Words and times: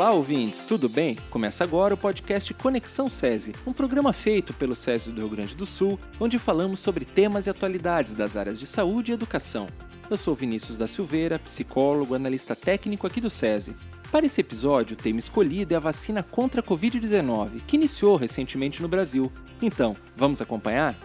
Olá, 0.00 0.12
ouvintes, 0.12 0.64
tudo 0.64 0.88
bem? 0.88 1.18
Começa 1.28 1.62
agora 1.62 1.92
o 1.92 1.96
podcast 1.96 2.54
Conexão 2.54 3.06
SESI, 3.06 3.52
um 3.66 3.72
programa 3.74 4.14
feito 4.14 4.54
pelo 4.54 4.74
SESI 4.74 5.10
do 5.10 5.20
Rio 5.20 5.28
Grande 5.28 5.54
do 5.54 5.66
Sul, 5.66 6.00
onde 6.18 6.38
falamos 6.38 6.80
sobre 6.80 7.04
temas 7.04 7.44
e 7.44 7.50
atualidades 7.50 8.14
das 8.14 8.34
áreas 8.34 8.58
de 8.58 8.66
saúde 8.66 9.10
e 9.10 9.14
educação. 9.14 9.68
Eu 10.08 10.16
sou 10.16 10.34
Vinícius 10.34 10.78
da 10.78 10.88
Silveira, 10.88 11.38
psicólogo, 11.38 12.14
analista 12.14 12.56
técnico 12.56 13.06
aqui 13.06 13.20
do 13.20 13.28
SESI. 13.28 13.76
Para 14.10 14.24
esse 14.24 14.40
episódio, 14.40 14.94
o 14.94 14.98
tema 14.98 15.18
escolhido 15.18 15.74
é 15.74 15.76
a 15.76 15.80
vacina 15.80 16.22
contra 16.22 16.62
a 16.62 16.64
Covid-19, 16.64 17.60
que 17.66 17.76
iniciou 17.76 18.16
recentemente 18.16 18.80
no 18.80 18.88
Brasil. 18.88 19.30
Então, 19.60 19.94
vamos 20.16 20.40
acompanhar? 20.40 20.96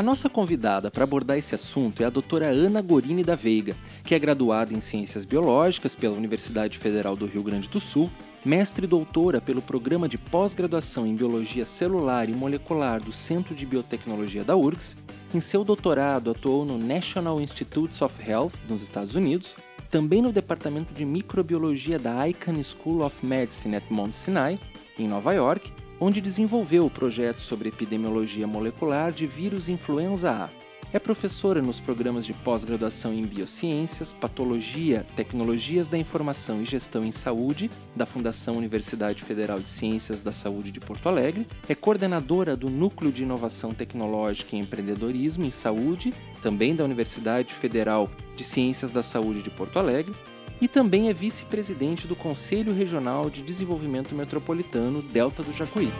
A 0.00 0.02
nossa 0.02 0.30
convidada 0.30 0.90
para 0.90 1.04
abordar 1.04 1.36
esse 1.36 1.54
assunto 1.54 2.02
é 2.02 2.06
a 2.06 2.10
doutora 2.10 2.46
Ana 2.46 2.80
Gorini 2.80 3.22
da 3.22 3.36
Veiga, 3.36 3.76
que 4.02 4.14
é 4.14 4.18
graduada 4.18 4.72
em 4.72 4.80
Ciências 4.80 5.26
Biológicas 5.26 5.94
pela 5.94 6.16
Universidade 6.16 6.78
Federal 6.78 7.14
do 7.14 7.26
Rio 7.26 7.42
Grande 7.42 7.68
do 7.68 7.78
Sul, 7.78 8.10
mestre 8.42 8.86
e 8.86 8.88
doutora 8.88 9.42
pelo 9.42 9.60
Programa 9.60 10.08
de 10.08 10.16
Pós-Graduação 10.16 11.06
em 11.06 11.14
Biologia 11.14 11.66
Celular 11.66 12.30
e 12.30 12.32
Molecular 12.32 12.98
do 12.98 13.12
Centro 13.12 13.54
de 13.54 13.66
Biotecnologia 13.66 14.42
da 14.42 14.56
URGS. 14.56 14.96
Em 15.34 15.40
seu 15.42 15.62
doutorado, 15.62 16.30
atuou 16.30 16.64
no 16.64 16.78
National 16.78 17.38
Institutes 17.38 18.00
of 18.00 18.14
Health, 18.26 18.52
nos 18.70 18.80
Estados 18.80 19.14
Unidos, 19.14 19.54
também 19.90 20.22
no 20.22 20.32
Departamento 20.32 20.94
de 20.94 21.04
Microbiologia 21.04 21.98
da 21.98 22.26
Icahn 22.26 22.62
School 22.62 23.04
of 23.04 23.26
Medicine 23.26 23.76
at 23.76 23.84
Mount 23.90 24.12
Sinai, 24.12 24.58
em 24.98 25.06
Nova 25.06 25.34
York, 25.34 25.70
onde 26.00 26.20
desenvolveu 26.20 26.86
o 26.86 26.90
projeto 26.90 27.40
sobre 27.40 27.68
epidemiologia 27.68 28.46
molecular 28.46 29.12
de 29.12 29.26
vírus 29.26 29.68
influenza 29.68 30.30
A. 30.30 30.70
É 30.92 30.98
professora 30.98 31.62
nos 31.62 31.78
programas 31.78 32.26
de 32.26 32.32
pós-graduação 32.32 33.14
em 33.14 33.24
Biociências, 33.24 34.12
Patologia, 34.12 35.06
Tecnologias 35.14 35.86
da 35.86 35.96
Informação 35.96 36.60
e 36.60 36.64
Gestão 36.64 37.04
em 37.04 37.12
Saúde, 37.12 37.70
da 37.94 38.04
Fundação 38.04 38.56
Universidade 38.56 39.22
Federal 39.22 39.60
de 39.60 39.68
Ciências 39.68 40.20
da 40.20 40.32
Saúde 40.32 40.72
de 40.72 40.80
Porto 40.80 41.08
Alegre. 41.08 41.46
É 41.68 41.76
coordenadora 41.76 42.56
do 42.56 42.68
Núcleo 42.68 43.12
de 43.12 43.22
Inovação 43.22 43.72
Tecnológica 43.72 44.56
e 44.56 44.58
Empreendedorismo 44.58 45.44
em 45.44 45.50
Saúde, 45.52 46.12
também 46.42 46.74
da 46.74 46.82
Universidade 46.82 47.54
Federal 47.54 48.10
de 48.34 48.42
Ciências 48.42 48.90
da 48.90 49.02
Saúde 49.02 49.42
de 49.42 49.50
Porto 49.50 49.78
Alegre 49.78 50.12
e 50.60 50.68
também 50.68 51.08
é 51.08 51.12
vice-presidente 51.12 52.06
do 52.06 52.14
Conselho 52.14 52.74
Regional 52.74 53.30
de 53.30 53.42
Desenvolvimento 53.42 54.14
Metropolitano 54.14 55.02
Delta 55.02 55.42
do 55.42 55.52
Jacuí. 55.52 55.90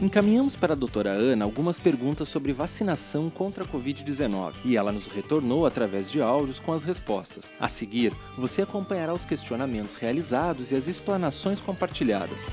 Encaminhamos 0.00 0.54
para 0.54 0.74
a 0.74 0.76
doutora 0.76 1.10
Ana 1.10 1.44
algumas 1.44 1.80
perguntas 1.80 2.28
sobre 2.28 2.52
vacinação 2.52 3.28
contra 3.28 3.64
a 3.64 3.66
Covid-19 3.66 4.52
e 4.64 4.76
ela 4.76 4.92
nos 4.92 5.08
retornou 5.08 5.66
através 5.66 6.10
de 6.10 6.22
áudios 6.22 6.60
com 6.60 6.72
as 6.72 6.84
respostas. 6.84 7.50
A 7.58 7.66
seguir, 7.66 8.12
você 8.38 8.62
acompanhará 8.62 9.12
os 9.12 9.24
questionamentos 9.24 9.96
realizados 9.96 10.70
e 10.70 10.76
as 10.76 10.86
explanações 10.86 11.60
compartilhadas. 11.60 12.52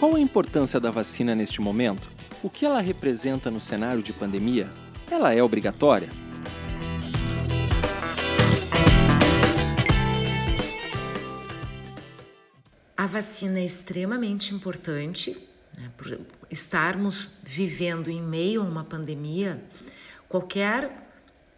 Qual 0.00 0.16
a 0.16 0.18
importância 0.18 0.80
da 0.80 0.90
vacina 0.90 1.34
neste 1.34 1.60
momento? 1.60 2.10
O 2.42 2.48
que 2.48 2.64
ela 2.64 2.80
representa 2.80 3.50
no 3.50 3.60
cenário 3.60 4.02
de 4.02 4.14
pandemia? 4.14 4.70
Ela 5.10 5.34
é 5.34 5.42
obrigatória? 5.42 6.08
A 12.96 13.06
vacina 13.06 13.58
é 13.58 13.66
extremamente 13.66 14.54
importante, 14.54 15.36
né, 15.76 15.90
por 15.98 16.18
estarmos 16.50 17.36
vivendo 17.44 18.08
em 18.08 18.22
meio 18.22 18.62
a 18.62 18.64
uma 18.64 18.84
pandemia. 18.84 19.62
Qualquer 20.30 21.10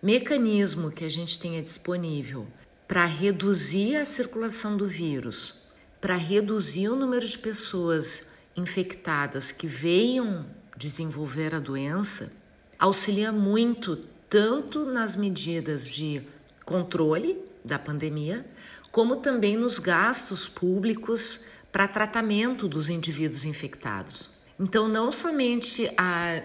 mecanismo 0.03 0.91
que 0.91 1.05
a 1.05 1.09
gente 1.09 1.38
tenha 1.38 1.62
disponível 1.62 2.44
para 2.88 3.05
reduzir 3.05 3.94
a 3.94 4.05
circulação 4.05 4.77
do 4.77 4.88
vírus, 4.88 5.62
para 6.00 6.17
reduzir 6.17 6.88
o 6.88 6.97
número 6.97 7.25
de 7.25 7.38
pessoas 7.38 8.31
infectadas 8.57 9.51
que 9.51 9.67
venham 9.67 10.47
desenvolver 10.77 11.55
a 11.55 11.61
doença 11.61 12.33
auxilia 12.79 13.31
muito 13.31 13.97
tanto 14.29 14.85
nas 14.85 15.15
medidas 15.15 15.87
de 15.87 16.23
controle 16.65 17.39
da 17.65 17.79
pandemia, 17.79 18.45
como 18.91 19.17
também 19.17 19.57
nos 19.57 19.79
gastos 19.79 20.49
públicos 20.49 21.41
para 21.71 21.87
tratamento 21.87 22.69
dos 22.69 22.89
indivíduos 22.89 23.45
infectados. 23.45 24.31
Então, 24.59 24.89
não 24.89 25.11
somente 25.12 25.91
a 25.97 26.43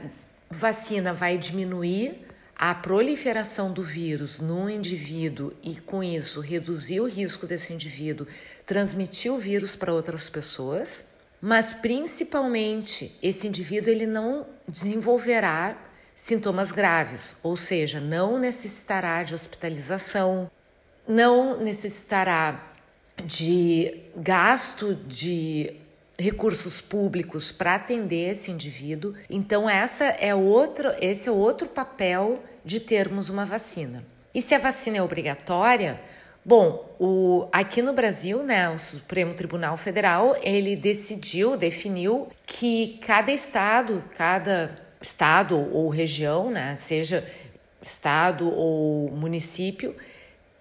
vacina 0.50 1.14
vai 1.14 1.38
diminuir 1.38 2.26
a 2.56 2.74
proliferação 2.74 3.72
do 3.72 3.84
vírus 3.84 4.40
no 4.40 4.70
indivíduo 4.70 5.54
e, 5.62 5.76
com 5.76 6.04
isso, 6.04 6.40
reduzir 6.40 7.00
o 7.00 7.08
risco 7.08 7.46
desse 7.46 7.74
indivíduo 7.74 8.26
transmitir 8.66 9.32
o 9.32 9.38
vírus 9.38 9.76
para 9.76 9.94
outras 9.94 10.30
pessoas, 10.30 11.06
mas 11.42 11.74
principalmente 11.74 13.18
esse 13.22 13.48
indivíduo 13.48 13.92
ele 13.92 14.06
não 14.06 14.46
desenvolverá 14.68 15.78
sintomas 16.16 16.72
graves, 16.72 17.38
ou 17.44 17.56
seja, 17.56 18.00
não 18.00 18.40
necessitará 18.40 19.22
de 19.22 19.36
hospitalização, 19.36 20.50
não 21.08 21.58
necessitará 21.58 22.74
de 23.24 24.00
gasto 24.16 24.96
de 24.96 25.74
recursos 26.20 26.82
públicos 26.82 27.52
para 27.52 27.76
atender 27.76 28.32
esse 28.32 28.52
indivíduo. 28.52 29.14
Então 29.30 29.70
essa 29.70 30.06
é 30.06 30.34
outro, 30.34 30.90
esse 31.00 31.30
é 31.30 31.32
outro 31.32 31.68
papel 31.68 32.44
de 32.66 32.80
termos 32.80 33.30
uma 33.30 33.46
vacina. 33.46 34.04
E 34.34 34.42
se 34.42 34.56
a 34.56 34.60
vacina 34.60 34.98
é 34.98 35.02
obrigatória, 35.02 36.00
Bom, 36.48 36.96
o, 36.98 37.46
aqui 37.52 37.82
no 37.82 37.92
Brasil, 37.92 38.42
né, 38.42 38.70
o 38.70 38.80
Supremo 38.80 39.34
Tribunal 39.34 39.76
Federal, 39.76 40.34
ele 40.42 40.78
decidiu, 40.78 41.58
definiu 41.58 42.30
que 42.46 42.98
cada 43.06 43.34
estado, 43.34 44.02
cada 44.16 44.74
estado 45.02 45.58
ou 45.74 45.90
região, 45.90 46.50
né, 46.50 46.74
seja 46.78 47.22
estado 47.82 48.50
ou 48.50 49.12
município, 49.12 49.94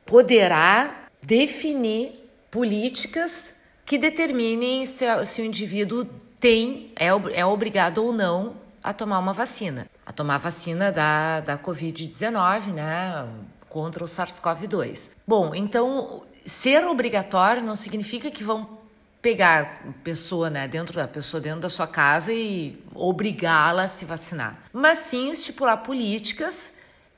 poderá 0.05 1.07
definir 1.23 2.19
políticas 2.51 3.55
que 3.85 3.97
determinem 3.97 4.85
se, 4.87 5.05
se 5.25 5.41
o 5.41 5.45
indivíduo 5.45 6.05
tem, 6.41 6.91
é, 6.97 7.11
é 7.33 7.47
obrigado 7.47 7.99
ou 7.99 8.13
não 8.13 8.57
a 8.83 8.93
tomar 8.93 9.21
uma 9.21 9.33
vacina. 9.33 9.87
A 10.05 10.11
tomar 10.11 10.35
a 10.35 10.39
vacina 10.39 10.91
da, 10.91 11.39
da 11.43 11.57
Covid-19, 11.57 12.73
né? 12.73 13.29
Contra 13.77 14.03
o 14.03 14.07
SARS-CoV-2. 14.07 15.11
Bom, 15.27 15.55
então 15.55 16.23
ser 16.47 16.87
obrigatório 16.87 17.63
não 17.63 17.77
significa 17.77 18.31
que 18.31 18.43
vão 18.43 18.79
pegar 19.21 19.83
pessoa, 20.03 20.49
né, 20.49 20.67
dentro 20.67 20.97
da 20.97 21.07
pessoa 21.07 21.43
dentro 21.43 21.61
da 21.61 21.69
sua 21.69 21.87
casa 21.87 22.33
e 22.33 22.83
obrigá-la 22.95 23.83
a 23.83 23.89
se 23.89 24.07
vacinar, 24.07 24.59
mas 24.73 25.01
sim 25.01 25.31
estipular 25.31 25.77
políticas 25.83 26.73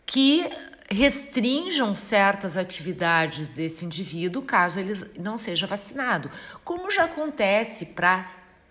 que 0.05 0.51
restringam 0.91 1.95
certas 1.95 2.57
atividades 2.57 3.53
desse 3.53 3.85
indivíduo 3.85 4.43
caso 4.43 4.81
ele 4.81 4.95
não 5.17 5.39
seja 5.39 5.65
vacinado, 5.65 6.29
como 6.65 6.91
já 6.91 7.05
acontece 7.05 7.87
para 7.87 8.29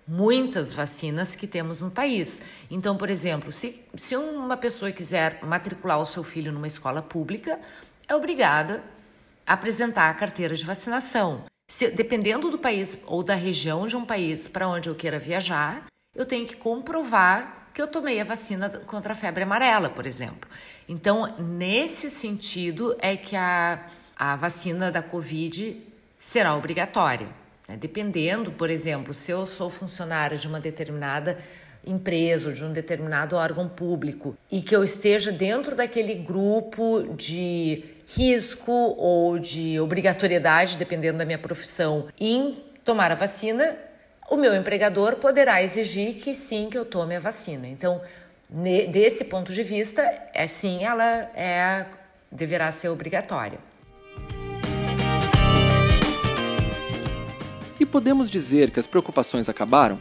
muitas 0.08 0.74
vacinas 0.74 1.36
que 1.36 1.46
temos 1.46 1.82
no 1.82 1.92
país. 1.92 2.42
Então, 2.72 2.96
por 2.96 3.10
exemplo, 3.10 3.52
se, 3.52 3.84
se 3.96 4.16
uma 4.16 4.56
pessoa 4.56 4.92
quiser 4.92 5.40
matricular 5.44 6.00
o 6.00 6.06
seu 6.06 6.24
filho 6.24 6.52
numa 6.52 6.68
escola 6.68 7.02
pública, 7.02 7.60
é 8.08 8.16
obrigada 8.16 8.82
a 9.46 9.54
apresentar 9.54 10.10
a 10.10 10.14
carteira 10.14 10.56
de 10.56 10.66
vacinação. 10.66 11.44
Se, 11.70 11.90
dependendo 11.92 12.50
do 12.50 12.58
país 12.58 13.00
ou 13.06 13.22
da 13.22 13.36
região 13.36 13.86
de 13.86 13.98
um 13.98 14.06
país 14.06 14.48
para 14.48 14.68
onde 14.68 14.88
eu 14.88 14.96
queira 14.96 15.20
viajar, 15.20 15.86
eu 16.16 16.26
tenho 16.26 16.48
que 16.48 16.56
comprovar 16.56 17.68
que 17.74 17.82
eu 17.82 17.88
tomei 17.88 18.20
a 18.20 18.24
vacina 18.24 18.70
contra 18.70 19.14
a 19.14 19.16
febre 19.16 19.44
amarela, 19.44 19.90
por 19.90 20.08
exemplo. 20.08 20.50
Então, 20.88 21.36
nesse 21.38 22.10
sentido, 22.10 22.96
é 23.00 23.16
que 23.16 23.36
a, 23.36 23.86
a 24.16 24.36
vacina 24.36 24.90
da 24.90 25.04
Covid 25.04 25.84
será 26.18 26.56
obrigatória. 26.56 27.28
Né? 27.68 27.78
Dependendo, 27.78 28.52
por 28.52 28.70
exemplo, 28.70 29.14
se 29.14 29.32
eu 29.32 29.46
sou 29.46 29.70
funcionário 29.70 30.38
de 30.38 30.48
uma 30.48 30.60
determinada 30.60 31.38
empresa 31.86 32.52
de 32.52 32.64
um 32.64 32.74
determinado 32.74 33.36
órgão 33.36 33.68
público 33.70 34.38
e 34.52 34.62
que 34.62 34.76
eu 34.76 34.84
esteja 34.84 35.32
dentro 35.32 35.76
daquele 35.76 36.16
grupo 36.16 37.16
de 37.16 37.84
risco 38.08 38.72
ou 38.72 39.40
de 39.40 39.80
obrigatoriedade, 39.80 40.78
dependendo 40.78 41.18
da 41.18 41.26
minha 41.26 41.38
profissão, 41.38 42.08
em 42.20 42.64
tomar 42.84 43.12
a 43.12 43.16
vacina, 43.16 43.78
o 44.30 44.36
meu 44.36 44.54
empregador 44.56 45.16
poderá 45.16 45.64
exigir 45.64 46.16
que 46.16 46.36
sim, 46.36 46.70
que 46.70 46.78
eu 46.78 46.86
tome 46.86 47.16
a 47.16 47.20
vacina. 47.20 47.68
Então, 47.68 48.02
desse 48.92 49.26
ponto 49.26 49.52
de 49.52 49.64
vista, 49.64 50.02
é 50.34 50.48
sim, 50.48 50.84
ela 50.84 51.30
é 51.36 51.86
deverá 52.30 52.72
ser 52.72 52.90
obrigatória. 52.90 53.60
Podemos 57.88 58.30
dizer 58.30 58.72
que 58.72 58.80
as 58.80 58.88
preocupações 58.88 59.50
acabaram? 59.50 60.00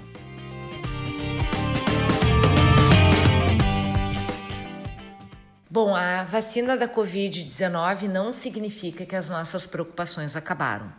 Bom, 5.70 5.94
a 5.94 6.24
vacina 6.24 6.76
da 6.76 6.88
Covid-19 6.88 8.08
não 8.08 8.32
significa 8.32 9.04
que 9.04 9.14
as 9.14 9.28
nossas 9.28 9.66
preocupações 9.66 10.34
acabaram. 10.34 10.90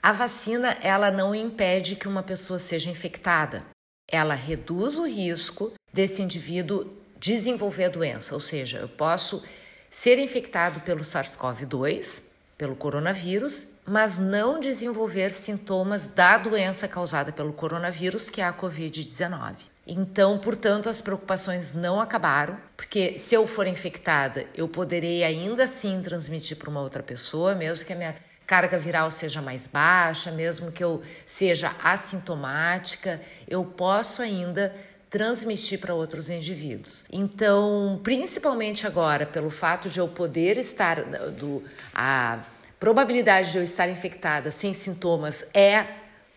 A 0.00 0.12
vacina, 0.12 0.78
ela 0.82 1.10
não 1.10 1.34
impede 1.34 1.96
que 1.96 2.06
uma 2.06 2.22
pessoa 2.22 2.58
seja 2.58 2.88
infectada. 2.88 3.64
Ela 4.08 4.34
reduz 4.34 4.96
o 4.98 5.04
risco 5.04 5.72
desse 5.92 6.22
indivíduo 6.22 6.88
desenvolver 7.18 7.86
a 7.86 7.88
doença, 7.88 8.34
ou 8.34 8.40
seja, 8.40 8.78
eu 8.78 8.88
posso 8.88 9.42
ser 9.90 10.18
infectado 10.18 10.80
pelo 10.80 11.00
SARS-CoV-2, 11.00 12.29
pelo 12.60 12.76
coronavírus, 12.76 13.68
mas 13.86 14.18
não 14.18 14.60
desenvolver 14.60 15.30
sintomas 15.30 16.08
da 16.08 16.36
doença 16.36 16.86
causada 16.86 17.32
pelo 17.32 17.54
coronavírus, 17.54 18.28
que 18.28 18.42
é 18.42 18.44
a 18.44 18.52
Covid-19. 18.52 19.54
Então, 19.86 20.38
portanto, 20.38 20.86
as 20.86 21.00
preocupações 21.00 21.74
não 21.74 21.98
acabaram, 21.98 22.58
porque 22.76 23.16
se 23.16 23.34
eu 23.34 23.46
for 23.46 23.66
infectada, 23.66 24.44
eu 24.54 24.68
poderei 24.68 25.24
ainda 25.24 25.64
assim 25.64 26.02
transmitir 26.02 26.58
para 26.58 26.68
uma 26.68 26.82
outra 26.82 27.02
pessoa, 27.02 27.54
mesmo 27.54 27.86
que 27.86 27.94
a 27.94 27.96
minha 27.96 28.14
carga 28.46 28.78
viral 28.78 29.10
seja 29.10 29.40
mais 29.40 29.66
baixa, 29.66 30.30
mesmo 30.30 30.70
que 30.70 30.84
eu 30.84 31.00
seja 31.24 31.74
assintomática, 31.82 33.22
eu 33.48 33.64
posso 33.64 34.20
ainda 34.20 34.74
transmitir 35.10 35.80
para 35.80 35.92
outros 35.92 36.30
indivíduos. 36.30 37.04
Então, 37.12 38.00
principalmente 38.02 38.86
agora, 38.86 39.26
pelo 39.26 39.50
fato 39.50 39.90
de 39.90 39.98
eu 39.98 40.06
poder 40.06 40.56
estar 40.56 41.02
do 41.32 41.62
a 41.92 42.38
probabilidade 42.78 43.50
de 43.50 43.58
eu 43.58 43.64
estar 43.64 43.88
infectada 43.88 44.50
sem 44.50 44.72
sintomas 44.72 45.50
é 45.52 45.84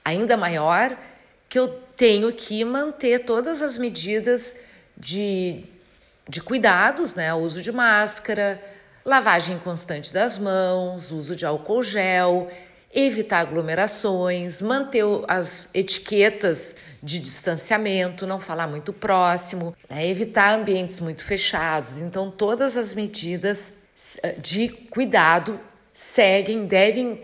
ainda 0.04 0.36
maior, 0.36 0.98
que 1.48 1.58
eu 1.58 1.68
tenho 1.96 2.34
que 2.34 2.66
manter 2.66 3.24
todas 3.24 3.62
as 3.62 3.78
medidas 3.78 4.56
de, 4.98 5.64
de 6.28 6.42
cuidados, 6.42 7.16
né? 7.16 7.34
Uso 7.34 7.62
de 7.62 7.72
máscara, 7.72 8.62
lavagem 9.06 9.60
constante 9.60 10.12
das 10.12 10.38
mãos, 10.38 11.12
uso 11.12 11.36
de 11.36 11.46
álcool 11.46 11.84
gel, 11.84 12.50
evitar 12.94 13.40
aglomerações, 13.40 14.62
manter 14.62 15.04
as 15.28 15.70
etiquetas 15.74 16.76
de 17.02 17.20
distanciamento, 17.20 18.28
não 18.28 18.40
falar 18.40 18.68
muito 18.68 18.94
próximo, 18.94 19.76
né? 19.90 20.08
evitar 20.08 20.58
ambientes 20.58 21.00
muito 21.00 21.24
fechados. 21.24 22.00
Então, 22.00 22.30
todas 22.30 22.78
as 22.78 22.94
medidas 22.94 23.74
eh, 24.22 24.34
de 24.34 24.70
cuidado 24.70 25.60
seguem, 25.92 26.66
devem 26.66 27.22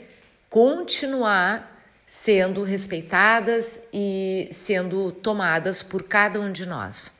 continuar 0.49 1.77
sendo 2.05 2.63
respeitadas 2.63 3.79
e 3.93 4.49
sendo 4.51 5.11
tomadas 5.11 5.83
por 5.83 6.03
cada 6.03 6.39
um 6.39 6.51
de 6.51 6.65
nós. 6.65 7.19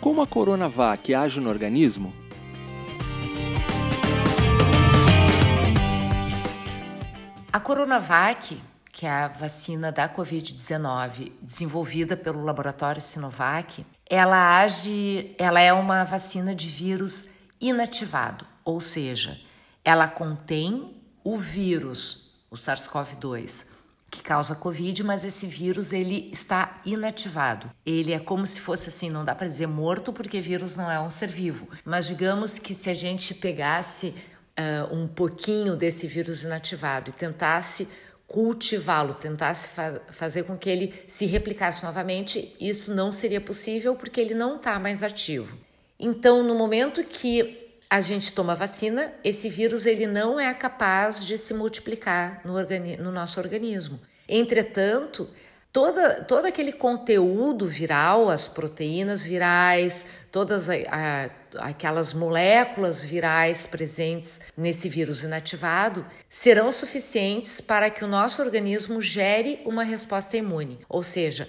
Como 0.00 0.22
a 0.22 0.26
Coronavac 0.26 1.12
age 1.12 1.40
no 1.40 1.50
organismo? 1.50 2.27
A 7.58 7.60
Coronavac, 7.60 8.62
que 8.92 9.04
é 9.04 9.10
a 9.10 9.26
vacina 9.26 9.90
da 9.90 10.08
Covid-19 10.08 11.32
desenvolvida 11.42 12.16
pelo 12.16 12.44
laboratório 12.44 13.02
Sinovac, 13.02 13.84
ela 14.08 14.60
age, 14.60 15.34
ela 15.36 15.58
é 15.58 15.72
uma 15.72 16.04
vacina 16.04 16.54
de 16.54 16.68
vírus 16.68 17.24
inativado, 17.60 18.46
ou 18.64 18.80
seja, 18.80 19.40
ela 19.84 20.06
contém 20.06 21.02
o 21.24 21.36
vírus, 21.36 22.30
o 22.48 22.54
SARS-CoV-2, 22.54 23.66
que 24.08 24.22
causa 24.22 24.54
Covid, 24.54 25.02
mas 25.02 25.24
esse 25.24 25.48
vírus 25.48 25.92
ele 25.92 26.30
está 26.32 26.80
inativado. 26.86 27.68
Ele 27.84 28.12
é 28.12 28.20
como 28.20 28.46
se 28.46 28.60
fosse 28.60 28.88
assim, 28.88 29.10
não 29.10 29.24
dá 29.24 29.34
para 29.34 29.48
dizer 29.48 29.66
morto 29.66 30.12
porque 30.12 30.40
vírus 30.40 30.76
não 30.76 30.88
é 30.88 31.00
um 31.00 31.10
ser 31.10 31.28
vivo, 31.28 31.68
mas 31.84 32.06
digamos 32.06 32.60
que 32.60 32.72
se 32.72 32.88
a 32.88 32.94
gente 32.94 33.34
pegasse 33.34 34.14
uh, 34.58 34.94
um 34.94 35.06
pouquinho 35.06 35.76
desse 35.76 36.06
vírus 36.06 36.42
inativado 36.42 37.10
e 37.10 37.12
tentasse 37.12 37.88
cultivá-lo, 38.26 39.14
tentasse 39.14 39.68
fa 39.68 40.02
fazer 40.10 40.42
com 40.42 40.56
que 40.56 40.68
ele 40.68 40.92
se 41.06 41.24
replicasse 41.24 41.84
novamente, 41.84 42.54
isso 42.60 42.94
não 42.94 43.10
seria 43.10 43.40
possível 43.40 43.96
porque 43.96 44.20
ele 44.20 44.34
não 44.34 44.56
está 44.56 44.78
mais 44.78 45.02
ativo. 45.02 45.56
Então, 45.98 46.42
no 46.42 46.54
momento 46.54 47.02
que 47.02 47.66
a 47.88 48.00
gente 48.00 48.32
toma 48.32 48.54
vacina, 48.54 49.12
esse 49.24 49.48
vírus 49.48 49.86
ele 49.86 50.06
não 50.06 50.38
é 50.38 50.52
capaz 50.52 51.24
de 51.24 51.38
se 51.38 51.54
multiplicar 51.54 52.42
no, 52.44 52.54
no 53.02 53.10
nosso 53.10 53.40
organismo. 53.40 53.98
Entretanto, 54.28 55.28
toda, 55.78 56.24
todo 56.24 56.44
aquele 56.44 56.72
conteúdo 56.72 57.68
viral, 57.68 58.28
as 58.28 58.48
proteínas 58.48 59.22
virais, 59.22 60.04
todas 60.32 60.68
a, 60.68 60.74
a, 60.74 61.68
aquelas 61.68 62.12
moléculas 62.12 63.04
virais 63.04 63.64
presentes 63.64 64.40
nesse 64.56 64.88
vírus 64.88 65.22
inativado 65.22 66.04
serão 66.28 66.72
suficientes 66.72 67.60
para 67.60 67.90
que 67.90 68.04
o 68.04 68.08
nosso 68.08 68.42
organismo 68.42 69.00
gere 69.00 69.62
uma 69.64 69.84
resposta 69.84 70.36
imune, 70.36 70.80
ou 70.88 71.00
seja, 71.00 71.48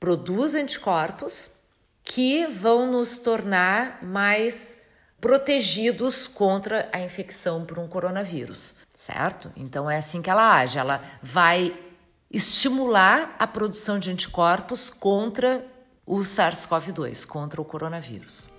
produz 0.00 0.54
anticorpos 0.54 1.58
que 2.02 2.46
vão 2.46 2.90
nos 2.90 3.18
tornar 3.18 4.02
mais 4.02 4.78
protegidos 5.20 6.26
contra 6.26 6.88
a 6.90 7.00
infecção 7.00 7.66
por 7.66 7.78
um 7.78 7.86
coronavírus, 7.86 8.76
certo? 8.94 9.52
Então 9.54 9.90
é 9.90 9.98
assim 9.98 10.22
que 10.22 10.30
ela 10.30 10.56
age, 10.58 10.78
ela 10.78 11.02
vai 11.22 11.74
estimular 12.30 13.34
a 13.38 13.46
produção 13.46 13.98
de 13.98 14.10
anticorpos 14.10 14.90
contra 14.90 15.66
o 16.04 16.18
SARS-CoV-2, 16.18 17.26
contra 17.26 17.60
o 17.60 17.64
coronavírus. 17.64 18.50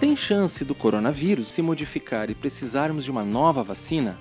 Tem 0.00 0.16
chance 0.16 0.64
do 0.64 0.74
coronavírus 0.74 1.48
se 1.48 1.62
modificar 1.62 2.30
e 2.30 2.34
precisarmos 2.34 3.04
de 3.04 3.10
uma 3.10 3.24
nova 3.24 3.62
vacina? 3.62 4.18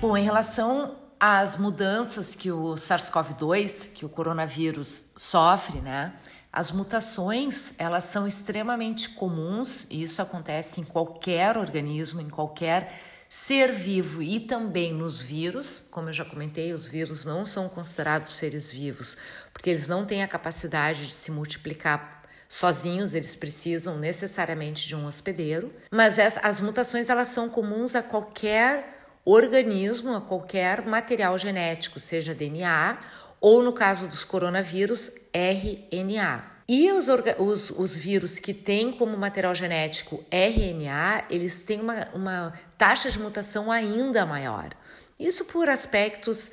Bom, 0.00 0.16
em 0.16 0.24
relação 0.24 0.96
as 1.18 1.56
mudanças 1.56 2.34
que 2.34 2.50
o 2.50 2.74
SARS-CoV-2, 2.74 3.92
que 3.92 4.04
o 4.06 4.08
coronavírus 4.08 5.04
sofre, 5.16 5.80
né? 5.80 6.14
As 6.52 6.72
mutações, 6.72 7.72
elas 7.78 8.04
são 8.04 8.26
extremamente 8.26 9.10
comuns 9.10 9.86
e 9.88 10.02
isso 10.02 10.20
acontece 10.20 10.80
em 10.80 10.84
qualquer 10.84 11.56
organismo, 11.56 12.20
em 12.20 12.28
qualquer 12.28 12.92
ser 13.28 13.70
vivo 13.70 14.20
e 14.20 14.40
também 14.40 14.92
nos 14.92 15.22
vírus. 15.22 15.84
Como 15.92 16.08
eu 16.08 16.12
já 16.12 16.24
comentei, 16.24 16.72
os 16.72 16.88
vírus 16.88 17.24
não 17.24 17.46
são 17.46 17.68
considerados 17.68 18.32
seres 18.32 18.68
vivos, 18.68 19.16
porque 19.52 19.70
eles 19.70 19.86
não 19.86 20.04
têm 20.04 20.24
a 20.24 20.28
capacidade 20.28 21.06
de 21.06 21.12
se 21.12 21.30
multiplicar 21.30 22.24
sozinhos, 22.48 23.14
eles 23.14 23.36
precisam 23.36 23.96
necessariamente 23.96 24.88
de 24.88 24.96
um 24.96 25.06
hospedeiro. 25.06 25.72
Mas 25.88 26.18
as 26.18 26.60
mutações 26.60 27.08
elas 27.08 27.28
são 27.28 27.48
comuns 27.48 27.94
a 27.94 28.02
qualquer 28.02 28.98
organismo, 29.24 30.16
a 30.16 30.20
qualquer 30.20 30.84
material 30.84 31.38
genético, 31.38 32.00
seja 32.00 32.34
DNA 32.34 32.98
ou, 33.40 33.62
no 33.62 33.72
caso 33.72 34.06
dos 34.06 34.24
coronavírus, 34.24 35.12
RNA. 35.32 36.44
E 36.68 36.92
os, 36.92 37.08
os, 37.38 37.70
os, 37.70 37.96
vírus 37.96 38.38
que 38.38 38.54
têm 38.54 38.92
como 38.92 39.16
material 39.16 39.54
genético 39.54 40.24
RNA, 40.30 41.24
eles 41.28 41.64
têm 41.64 41.80
uma, 41.80 42.06
uma 42.14 42.52
taxa 42.78 43.10
de 43.10 43.18
mutação 43.18 43.72
ainda 43.72 44.24
maior. 44.24 44.70
Isso 45.18 45.46
por 45.46 45.68
aspectos 45.68 46.52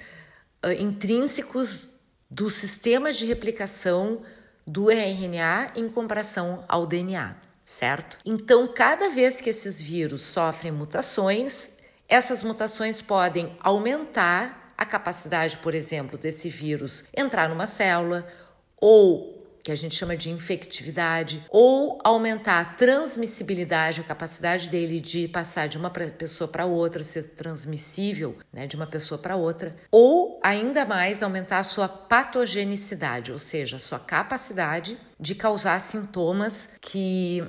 uh, 0.65 0.71
intrínsecos 0.71 1.91
dos 2.29 2.53
sistemas 2.53 3.15
de 3.15 3.25
replicação 3.25 4.23
do 4.65 4.89
RNA 4.89 5.73
em 5.75 5.87
comparação 5.87 6.65
ao 6.67 6.85
DNA, 6.85 7.35
certo? 7.63 8.17
Então, 8.25 8.67
cada 8.67 9.09
vez 9.09 9.39
que 9.39 9.49
esses 9.49 9.81
vírus 9.81 10.21
sofrem 10.21 10.71
mutações, 10.71 11.69
essas 12.09 12.43
mutações 12.43 13.01
podem 13.01 13.53
aumentar 13.61 14.66
a 14.77 14.85
capacidade, 14.85 15.57
por 15.57 15.73
exemplo, 15.73 16.17
desse 16.17 16.49
vírus 16.49 17.03
entrar 17.15 17.49
numa 17.49 17.65
célula 17.65 18.27
ou 18.79 19.37
que 19.67 19.71
a 19.73 19.75
gente 19.75 19.95
chama 19.95 20.15
de 20.15 20.29
infectividade, 20.29 21.43
ou 21.49 21.99
aumentar 22.01 22.61
a 22.61 22.63
transmissibilidade, 22.63 23.99
a 23.99 24.03
capacidade 24.05 24.69
dele 24.69 24.97
de 25.01 25.27
passar 25.27 25.67
de 25.67 25.77
uma 25.77 25.89
pessoa 25.89 26.47
para 26.47 26.65
outra, 26.65 27.03
ser 27.03 27.31
transmissível 27.31 28.37
né, 28.53 28.65
de 28.65 28.77
uma 28.77 28.87
pessoa 28.87 29.17
para 29.17 29.35
outra, 29.35 29.71
ou 29.91 30.39
ainda 30.41 30.85
mais 30.85 31.21
aumentar 31.21 31.59
a 31.59 31.65
sua 31.65 31.89
patogenicidade, 31.89 33.33
ou 33.33 33.39
seja, 33.39 33.75
a 33.75 33.79
sua 33.79 33.99
capacidade 33.99 34.97
de 35.19 35.35
causar 35.35 35.81
sintomas 35.81 36.69
que 36.79 37.43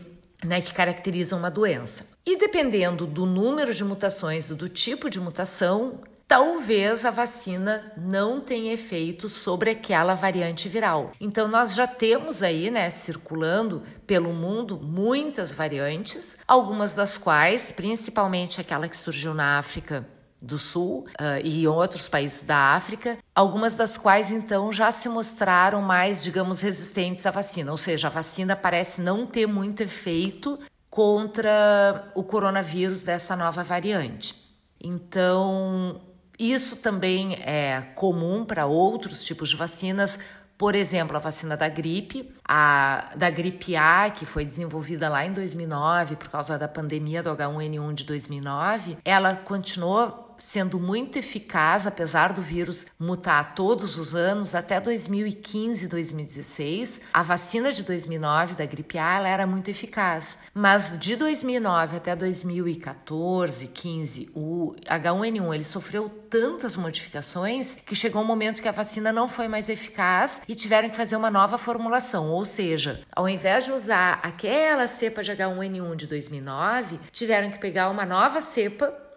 né, 0.45 0.61
que 0.61 0.75
caracterizam 0.75 1.39
uma 1.39 1.51
doença. 1.53 2.09
E 2.27 2.37
dependendo 2.37 3.07
do 3.07 3.27
número 3.27 3.73
de 3.73 3.85
mutações 3.85 4.51
e 4.51 4.55
do 4.57 4.69
tipo 4.69 5.09
de 5.09 5.21
mutação, 5.21 6.01
talvez 6.29 7.07
a 7.07 7.11
vacina 7.11 7.91
não 7.97 8.39
tenha 8.39 8.75
efeito 8.75 9.31
sobre 9.31 9.71
aquela 9.71 10.15
variante 10.15 10.69
viral. 10.69 11.13
Então 11.19 11.49
nós 11.49 11.75
já 11.75 11.87
temos 11.87 12.43
aí, 12.43 12.71
né, 12.71 12.91
circulando 12.91 13.83
pelo 14.07 14.35
mundo 14.35 14.79
muitas 14.79 15.53
variantes, 15.53 16.37
algumas 16.47 16.95
das 16.95 17.17
quais, 17.17 17.73
principalmente 17.73 18.61
aquela 18.61 18.87
que 18.87 18.97
surgiu 18.97 19.33
na 19.33 19.59
África 19.59 20.07
do 20.41 20.59
Sul 20.59 21.07
uh, 21.19 21.45
e 21.45 21.67
outros 21.67 22.07
países 22.09 22.45
da 22.45 22.77
África, 22.77 23.19
algumas 23.35 23.75
das 23.75 23.97
quais 23.97 24.31
então 24.31 24.73
já 24.73 24.93
se 24.93 25.09
mostraram 25.09 25.81
mais, 25.81 26.23
digamos, 26.23 26.61
resistentes 26.61 27.25
à 27.27 27.31
vacina, 27.31 27.73
ou 27.73 27.79
seja, 27.79 28.07
a 28.07 28.11
vacina 28.11 28.55
parece 28.55 29.01
não 29.01 29.27
ter 29.27 29.47
muito 29.47 29.83
efeito 29.83 30.59
contra 30.91 32.13
o 32.15 32.23
coronavírus 32.23 33.03
dessa 33.03 33.35
nova 33.35 33.65
variante. 33.65 34.47
Então, 34.81 36.01
isso 36.39 36.77
também 36.77 37.35
é 37.35 37.83
comum 37.95 38.45
para 38.45 38.67
outros 38.67 39.25
tipos 39.25 39.49
de 39.49 39.57
vacinas, 39.57 40.19
por 40.57 40.75
exemplo, 40.75 41.17
a 41.17 41.21
vacina 41.21 41.57
da 41.57 41.69
gripe, 41.69 42.33
a 42.47 43.11
da 43.17 43.31
gripe 43.31 43.77
A, 43.77 44.11
que 44.11 44.27
foi 44.27 44.45
desenvolvida 44.45 45.09
lá 45.09 45.25
em 45.25 45.33
2009 45.33 46.17
por 46.17 46.29
causa 46.29 46.59
da 46.59 46.67
pandemia 46.67 47.23
do 47.23 47.31
H1N1 47.31 47.95
de 47.95 48.05
2009, 48.05 48.99
ela 49.05 49.37
continuou 49.37 50.28
sendo 50.39 50.79
muito 50.79 51.19
eficaz, 51.19 51.87
apesar 51.87 52.33
do 52.33 52.43
vírus 52.43 52.87
mutar 52.99 53.55
todos 53.55 53.99
os 53.99 54.15
anos, 54.15 54.55
até 54.55 54.81
2015 54.81 55.85
e 55.85 55.89
2016. 55.89 57.01
A 57.13 57.23
vacina 57.23 57.73
de 57.73 57.83
2009 57.83 58.55
da 58.55 58.65
gripe 58.65 58.99
A 58.99 59.27
era 59.27 59.47
muito 59.47 59.71
eficaz, 59.71 60.39
mas 60.55 60.99
de 60.99 61.17
2009 61.17 61.97
até 61.97 62.15
2014, 62.15 63.69
15, 63.69 64.31
o 64.35 64.75
H1N1 64.87 65.55
ele 65.55 65.65
sofreu 65.65 66.09
tantas 66.09 66.77
modificações 66.77 67.77
que 67.87 67.95
chegou 67.95 68.23
um 68.23 68.27
momento 68.27 68.61
que 68.61 68.69
a 68.69 68.73
vacina 68.73 69.13
não 69.13 69.29
foi 69.29 69.49
mais 69.49 69.69
eficaz 69.69 70.43
e 70.47 70.55
tiveram 70.55 70.91
que 70.91 70.97
fazer 70.97 71.17
uma 71.17 71.31
nova 71.31 71.59
formulação, 71.59 72.31
ou 72.31 72.45
seja, 72.45 73.01
ao 73.15 73.29
invés 73.29 73.65
de 73.65 73.73
usar 73.73 74.21
aquela 74.23 74.87
cepa 74.87 75.23
de 75.23 75.33
H1N1 75.33 75.97
de 75.97 76.07
2009, 76.07 77.01
tiveram 77.13 77.51
que 77.51 77.59
pegar 77.59 77.89
uma 77.89 78.05
nova 78.05 78.41
cepa 78.41 79.08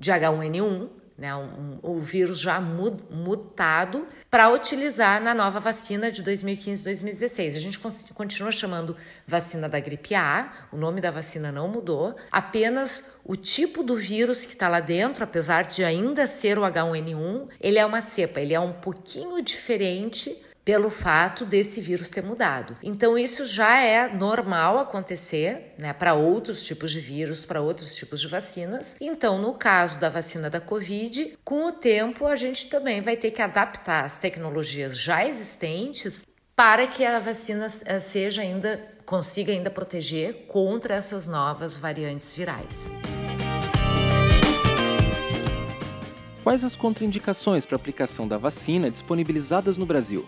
de 0.00 0.10
H1N1, 0.10 0.88
né, 1.18 1.36
um, 1.36 1.78
o 1.82 2.00
vírus 2.00 2.40
já 2.40 2.58
mutado, 2.58 4.06
para 4.30 4.48
utilizar 4.48 5.20
na 5.20 5.34
nova 5.34 5.60
vacina 5.60 6.10
de 6.10 6.24
2015-2016. 6.24 7.56
A 7.56 7.58
gente 7.58 7.78
continua 8.14 8.50
chamando 8.50 8.96
vacina 9.26 9.68
da 9.68 9.78
gripe 9.78 10.14
A, 10.14 10.50
o 10.72 10.78
nome 10.78 11.02
da 11.02 11.10
vacina 11.10 11.52
não 11.52 11.68
mudou, 11.68 12.16
apenas 12.32 13.20
o 13.22 13.36
tipo 13.36 13.82
do 13.82 13.94
vírus 13.94 14.46
que 14.46 14.54
está 14.54 14.66
lá 14.66 14.80
dentro, 14.80 15.22
apesar 15.22 15.64
de 15.64 15.84
ainda 15.84 16.26
ser 16.26 16.58
o 16.58 16.62
H1N1, 16.62 17.48
ele 17.60 17.78
é 17.78 17.84
uma 17.84 18.00
cepa, 18.00 18.40
ele 18.40 18.54
é 18.54 18.60
um 18.60 18.72
pouquinho 18.72 19.42
diferente 19.42 20.34
pelo 20.64 20.90
fato 20.90 21.44
desse 21.44 21.80
vírus 21.80 22.10
ter 22.10 22.22
mudado. 22.22 22.76
Então 22.82 23.16
isso 23.18 23.44
já 23.44 23.80
é 23.80 24.08
normal 24.08 24.78
acontecer, 24.78 25.74
né, 25.78 25.92
para 25.92 26.14
outros 26.14 26.64
tipos 26.64 26.92
de 26.92 27.00
vírus, 27.00 27.44
para 27.44 27.60
outros 27.60 27.94
tipos 27.94 28.20
de 28.20 28.28
vacinas. 28.28 28.96
Então, 29.00 29.38
no 29.38 29.54
caso 29.54 29.98
da 29.98 30.08
vacina 30.08 30.50
da 30.50 30.60
COVID, 30.60 31.38
com 31.44 31.66
o 31.66 31.72
tempo 31.72 32.26
a 32.26 32.36
gente 32.36 32.68
também 32.68 33.00
vai 33.00 33.16
ter 33.16 33.30
que 33.30 33.42
adaptar 33.42 34.04
as 34.04 34.18
tecnologias 34.18 34.96
já 34.96 35.26
existentes 35.26 36.24
para 36.54 36.86
que 36.86 37.04
a 37.04 37.18
vacina 37.18 37.68
eh, 37.86 38.00
seja 38.00 38.42
ainda 38.42 38.80
consiga 39.06 39.52
ainda 39.52 39.70
proteger 39.70 40.46
contra 40.46 40.94
essas 40.94 41.26
novas 41.26 41.76
variantes 41.76 42.32
virais. 42.32 42.88
Quais 46.42 46.64
as 46.64 46.74
contraindicações 46.74 47.66
para 47.66 47.76
aplicação 47.76 48.26
da 48.26 48.38
vacina 48.38 48.90
disponibilizadas 48.90 49.76
no 49.76 49.84
Brasil? 49.84 50.26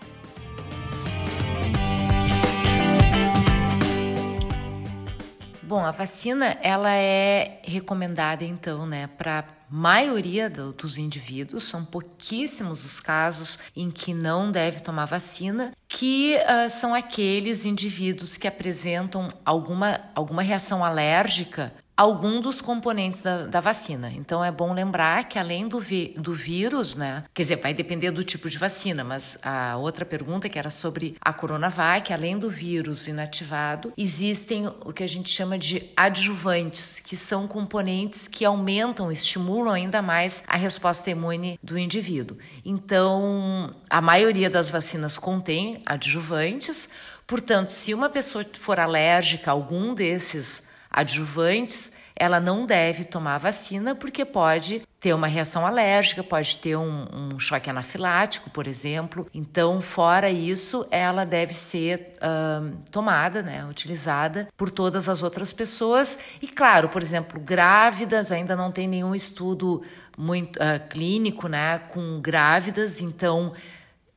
Bom, 5.63 5.79
a 5.83 5.91
vacina 5.91 6.55
ela 6.61 6.93
é 6.93 7.59
recomendada 7.63 8.43
então, 8.43 8.85
né, 8.85 9.07
para 9.07 9.43
maioria 9.67 10.47
do, 10.47 10.71
dos 10.71 10.99
indivíduos, 10.99 11.63
são 11.63 11.83
pouquíssimos 11.83 12.85
os 12.85 12.99
casos 12.99 13.57
em 13.75 13.89
que 13.89 14.13
não 14.13 14.51
deve 14.51 14.81
tomar 14.81 15.05
vacina, 15.05 15.71
que 15.87 16.35
uh, 16.35 16.69
são 16.69 16.93
aqueles 16.93 17.65
indivíduos 17.65 18.37
que 18.37 18.47
apresentam 18.47 19.29
alguma, 19.43 19.99
alguma 20.13 20.43
reação 20.43 20.85
alérgica 20.85 21.73
algum 21.95 22.41
dos 22.41 22.59
componentes 22.59 23.21
da, 23.21 23.45
da, 23.45 23.59
vacina. 23.59 24.11
Então 24.11 24.43
é 24.43 24.51
bom 24.51 24.73
lembrar 24.73 25.25
que 25.25 25.37
além 25.37 25.67
do, 25.67 25.79
vi, 25.79 26.13
do 26.17 26.33
vírus, 26.33 26.95
né? 26.95 27.23
Quer 27.33 27.43
dizer, 27.43 27.55
vai 27.57 27.73
depender 27.73 28.11
do 28.11 28.23
tipo 28.23 28.49
de 28.49 28.57
vacina, 28.57 29.03
mas 29.03 29.37
a 29.43 29.77
outra 29.77 30.03
pergunta 30.03 30.49
que 30.49 30.57
era 30.57 30.69
sobre 30.69 31.15
a 31.21 31.31
Coronavac, 31.31 32.11
além 32.11 32.37
do 32.37 32.49
vírus 32.49 33.07
inativado, 33.07 33.93
existem 33.95 34.67
o 34.67 34.91
que 34.91 35.03
a 35.03 35.07
gente 35.07 35.29
chama 35.29 35.57
de 35.57 35.83
adjuvantes, 35.95 36.99
que 36.99 37.15
são 37.15 37.47
componentes 37.47 38.27
que 38.27 38.43
aumentam, 38.43 39.11
estimulam 39.11 39.73
ainda 39.73 40.01
mais 40.01 40.43
a 40.47 40.57
resposta 40.57 41.11
imune 41.11 41.59
do 41.61 41.77
indivíduo. 41.77 42.37
Então, 42.65 43.73
a 43.89 44.01
maioria 44.01 44.49
das 44.49 44.67
vacinas 44.67 45.19
contém 45.19 45.81
adjuvantes, 45.85 46.89
portanto, 47.27 47.69
se 47.69 47.93
uma 47.93 48.09
pessoa 48.09 48.43
for 48.57 48.79
alérgica 48.79 49.51
a 49.51 49.53
algum 49.53 49.93
desses 49.93 50.72
adjuvantes, 50.93 51.91
ela 52.15 52.39
não 52.39 52.65
deve 52.65 53.03
tomar 53.05 53.39
vacina 53.39 53.95
porque 53.95 54.23
pode 54.23 54.83
ter 54.99 55.13
uma 55.13 55.27
reação 55.27 55.65
alérgica, 55.65 56.23
pode 56.23 56.57
ter 56.59 56.77
um, 56.77 57.07
um 57.11 57.39
choque 57.39 57.69
anafilático, 57.69 58.49
por 58.49 58.67
exemplo. 58.67 59.27
Então, 59.33 59.81
fora 59.81 60.29
isso, 60.29 60.87
ela 60.91 61.25
deve 61.25 61.53
ser 61.53 62.13
uh, 62.17 62.77
tomada, 62.91 63.41
né, 63.41 63.65
utilizada 63.65 64.47
por 64.55 64.69
todas 64.69 65.09
as 65.09 65.23
outras 65.23 65.51
pessoas. 65.51 66.17
E, 66.41 66.47
claro, 66.47 66.87
por 66.87 67.01
exemplo, 67.01 67.41
grávidas, 67.45 68.31
ainda 68.31 68.55
não 68.55 68.71
tem 68.71 68.87
nenhum 68.87 69.13
estudo 69.13 69.81
muito 70.17 70.57
uh, 70.57 70.87
clínico 70.87 71.47
né, 71.47 71.79
com 71.79 72.19
grávidas, 72.21 73.01
então 73.01 73.51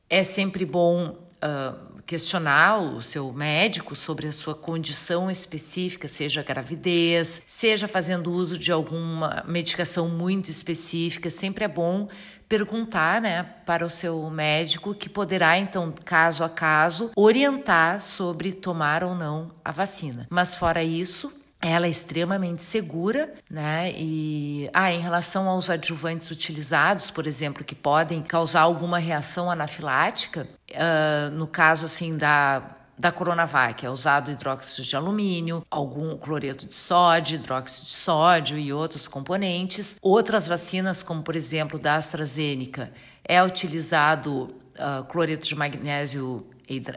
é 0.09 0.23
sempre 0.23 0.65
bom. 0.65 1.26
Uh, 1.43 1.97
questionar 2.07 2.79
o 2.79 3.01
seu 3.01 3.33
médico 3.33 3.93
sobre 3.93 4.27
a 4.27 4.31
sua 4.31 4.55
condição 4.55 5.29
específica, 5.29 6.07
seja 6.07 6.41
gravidez, 6.41 7.41
seja 7.45 7.85
fazendo 7.85 8.31
uso 8.31 8.57
de 8.57 8.71
alguma 8.71 9.43
medicação 9.45 10.07
muito 10.07 10.49
específica, 10.49 11.29
sempre 11.29 11.65
é 11.65 11.67
bom 11.67 12.07
perguntar, 12.47 13.21
né, 13.21 13.43
para 13.65 13.85
o 13.85 13.89
seu 13.89 14.29
médico 14.29 14.95
que 14.95 15.09
poderá 15.09 15.57
então, 15.57 15.93
caso 16.05 16.45
a 16.45 16.49
caso, 16.49 17.11
orientar 17.13 17.99
sobre 17.99 18.53
tomar 18.53 19.03
ou 19.03 19.13
não 19.13 19.51
a 19.63 19.71
vacina. 19.71 20.25
Mas 20.29 20.55
fora 20.55 20.81
isso, 20.81 21.31
ela 21.61 21.87
é 21.87 21.89
extremamente 21.89 22.63
segura, 22.63 23.33
né? 23.49 23.91
E 23.95 24.69
ah, 24.73 24.91
em 24.91 24.99
relação 24.99 25.47
aos 25.49 25.69
adjuvantes 25.69 26.29
utilizados, 26.29 27.09
por 27.09 27.25
exemplo, 27.25 27.63
que 27.63 27.75
podem 27.75 28.21
causar 28.21 28.61
alguma 28.61 28.99
reação 28.99 29.49
anafilática, 29.49 30.47
uh, 30.71 31.31
no 31.31 31.47
caso 31.47 31.85
assim 31.85 32.17
da 32.17 32.77
da 32.97 33.11
Coronavac 33.11 33.85
é 33.85 33.89
usado 33.89 34.31
hidróxido 34.31 34.81
de 34.81 34.95
alumínio, 34.95 35.63
algum 35.69 36.17
cloreto 36.17 36.65
de 36.65 36.75
sódio, 36.75 37.35
hidróxido 37.35 37.85
de 37.85 37.93
sódio 37.93 38.57
e 38.57 38.73
outros 38.73 39.07
componentes. 39.07 39.97
Outras 40.01 40.47
vacinas, 40.47 41.03
como 41.03 41.21
por 41.21 41.35
exemplo 41.35 41.77
da 41.77 41.95
AstraZeneca, 41.95 42.91
é 43.23 43.43
utilizado 43.43 44.55
uh, 44.79 45.03
cloreto 45.07 45.47
de 45.47 45.55
magnésio 45.55 46.47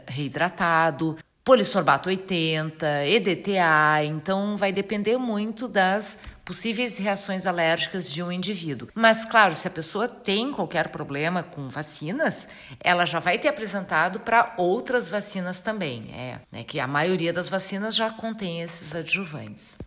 reidratado, 0.07 1.17
polissorbato 1.43 2.09
80, 2.09 3.05
EDTA, 3.05 4.03
então 4.03 4.55
vai 4.55 4.71
depender 4.71 5.17
muito 5.17 5.67
das 5.67 6.17
possíveis 6.45 6.97
reações 6.97 7.45
alérgicas 7.45 8.11
de 8.11 8.21
um 8.21 8.31
indivíduo. 8.31 8.89
Mas, 8.93 9.25
claro, 9.25 9.55
se 9.55 9.67
a 9.67 9.71
pessoa 9.71 10.07
tem 10.07 10.51
qualquer 10.51 10.89
problema 10.89 11.41
com 11.41 11.69
vacinas, 11.69 12.47
ela 12.79 13.05
já 13.05 13.19
vai 13.19 13.37
ter 13.37 13.47
apresentado 13.47 14.19
para 14.19 14.53
outras 14.57 15.07
vacinas 15.07 15.61
também. 15.61 16.11
É, 16.13 16.39
né, 16.51 16.63
que 16.63 16.79
a 16.79 16.87
maioria 16.87 17.33
das 17.33 17.49
vacinas 17.49 17.95
já 17.95 18.09
contém 18.09 18.61
esses 18.61 18.93
adjuvantes. 18.93 19.77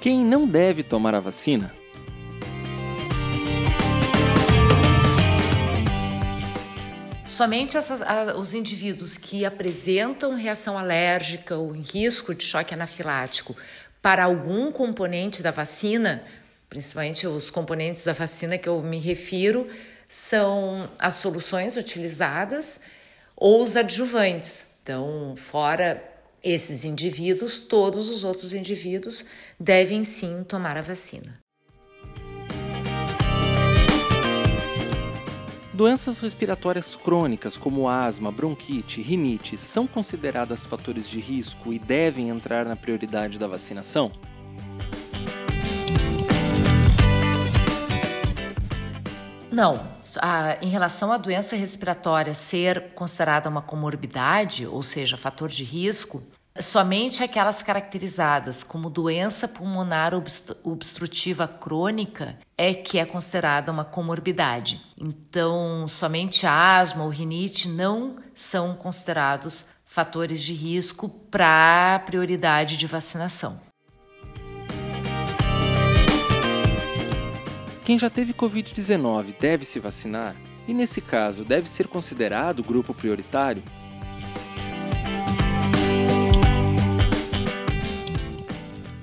Quem 0.00 0.24
não 0.24 0.46
deve 0.46 0.82
tomar 0.82 1.14
a 1.14 1.20
vacina 1.20 1.74
Somente 7.36 7.76
essas, 7.76 8.00
os 8.38 8.54
indivíduos 8.54 9.18
que 9.18 9.44
apresentam 9.44 10.34
reação 10.34 10.78
alérgica 10.78 11.54
ou 11.54 11.70
risco 11.70 12.34
de 12.34 12.42
choque 12.42 12.72
anafilático 12.72 13.54
para 14.00 14.24
algum 14.24 14.72
componente 14.72 15.42
da 15.42 15.50
vacina, 15.50 16.24
principalmente 16.70 17.26
os 17.26 17.50
componentes 17.50 18.04
da 18.04 18.14
vacina 18.14 18.56
que 18.56 18.66
eu 18.66 18.80
me 18.82 18.98
refiro, 18.98 19.66
são 20.08 20.90
as 20.98 21.16
soluções 21.16 21.76
utilizadas 21.76 22.80
ou 23.36 23.62
os 23.62 23.76
adjuvantes. 23.76 24.68
Então, 24.82 25.34
fora 25.36 26.02
esses 26.42 26.86
indivíduos, 26.86 27.60
todos 27.60 28.08
os 28.08 28.24
outros 28.24 28.54
indivíduos 28.54 29.26
devem 29.60 30.04
sim 30.04 30.42
tomar 30.42 30.78
a 30.78 30.80
vacina. 30.80 31.45
Doenças 35.76 36.20
respiratórias 36.20 36.96
crônicas 36.96 37.58
como 37.58 37.86
asma, 37.86 38.32
bronquite, 38.32 39.02
rinite 39.02 39.58
são 39.58 39.86
consideradas 39.86 40.64
fatores 40.64 41.06
de 41.06 41.20
risco 41.20 41.70
e 41.70 41.78
devem 41.78 42.30
entrar 42.30 42.64
na 42.64 42.74
prioridade 42.74 43.38
da 43.38 43.46
vacinação? 43.46 44.10
Não. 49.52 49.86
em 50.62 50.70
relação 50.70 51.12
à 51.12 51.18
doença 51.18 51.54
respiratória 51.54 52.32
ser 52.32 52.94
considerada 52.94 53.50
uma 53.50 53.60
comorbidade, 53.60 54.66
ou 54.66 54.82
seja, 54.82 55.18
fator 55.18 55.50
de 55.50 55.62
risco, 55.62 56.22
somente 56.60 57.22
aquelas 57.22 57.62
caracterizadas 57.62 58.62
como 58.62 58.90
doença 58.90 59.46
pulmonar 59.46 60.12
obstrutiva 60.64 61.46
crônica 61.46 62.38
é 62.56 62.74
que 62.74 62.98
é 62.98 63.04
considerada 63.04 63.72
uma 63.72 63.84
comorbidade. 63.84 64.80
Então, 64.98 65.86
somente 65.88 66.46
asma 66.46 67.04
ou 67.04 67.10
rinite 67.10 67.68
não 67.68 68.16
são 68.34 68.74
considerados 68.74 69.66
fatores 69.84 70.42
de 70.42 70.52
risco 70.52 71.08
para 71.08 72.02
prioridade 72.04 72.76
de 72.76 72.86
vacinação. 72.86 73.60
Quem 77.84 77.98
já 77.98 78.10
teve 78.10 78.34
Covid-19 78.34 79.36
deve 79.38 79.64
se 79.64 79.78
vacinar? 79.78 80.34
E 80.66 80.74
nesse 80.74 81.00
caso, 81.00 81.44
deve 81.44 81.70
ser 81.70 81.86
considerado 81.86 82.64
grupo 82.64 82.92
prioritário? 82.92 83.62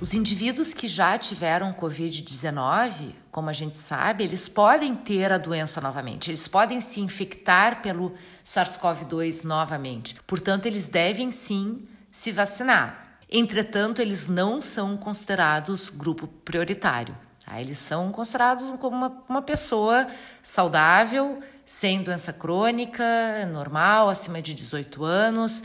Os 0.03 0.13
indivíduos 0.13 0.73
que 0.73 0.85
já 0.89 1.17
tiveram 1.17 1.71
Covid-19, 1.71 3.15
como 3.31 3.49
a 3.49 3.53
gente 3.53 3.77
sabe, 3.77 4.25
eles 4.25 4.49
podem 4.49 4.93
ter 4.93 5.31
a 5.31 5.37
doença 5.37 5.79
novamente, 5.79 6.29
eles 6.29 6.45
podem 6.45 6.81
se 6.81 6.99
infectar 6.99 7.81
pelo 7.81 8.13
SARS-CoV-2 8.45 9.45
novamente. 9.45 10.17
Portanto, 10.27 10.65
eles 10.65 10.89
devem 10.89 11.31
sim 11.31 11.87
se 12.11 12.33
vacinar. 12.33 13.15
Entretanto, 13.31 14.01
eles 14.01 14.27
não 14.27 14.59
são 14.59 14.97
considerados 14.97 15.89
grupo 15.89 16.27
prioritário. 16.27 17.17
Tá? 17.45 17.61
Eles 17.61 17.77
são 17.77 18.11
considerados 18.11 18.69
como 18.81 18.97
uma, 18.97 19.23
uma 19.29 19.41
pessoa 19.41 20.05
saudável, 20.41 21.39
sem 21.65 22.03
doença 22.03 22.33
crônica, 22.33 23.05
normal, 23.53 24.09
acima 24.09 24.41
de 24.41 24.53
18 24.53 25.01
anos 25.05 25.63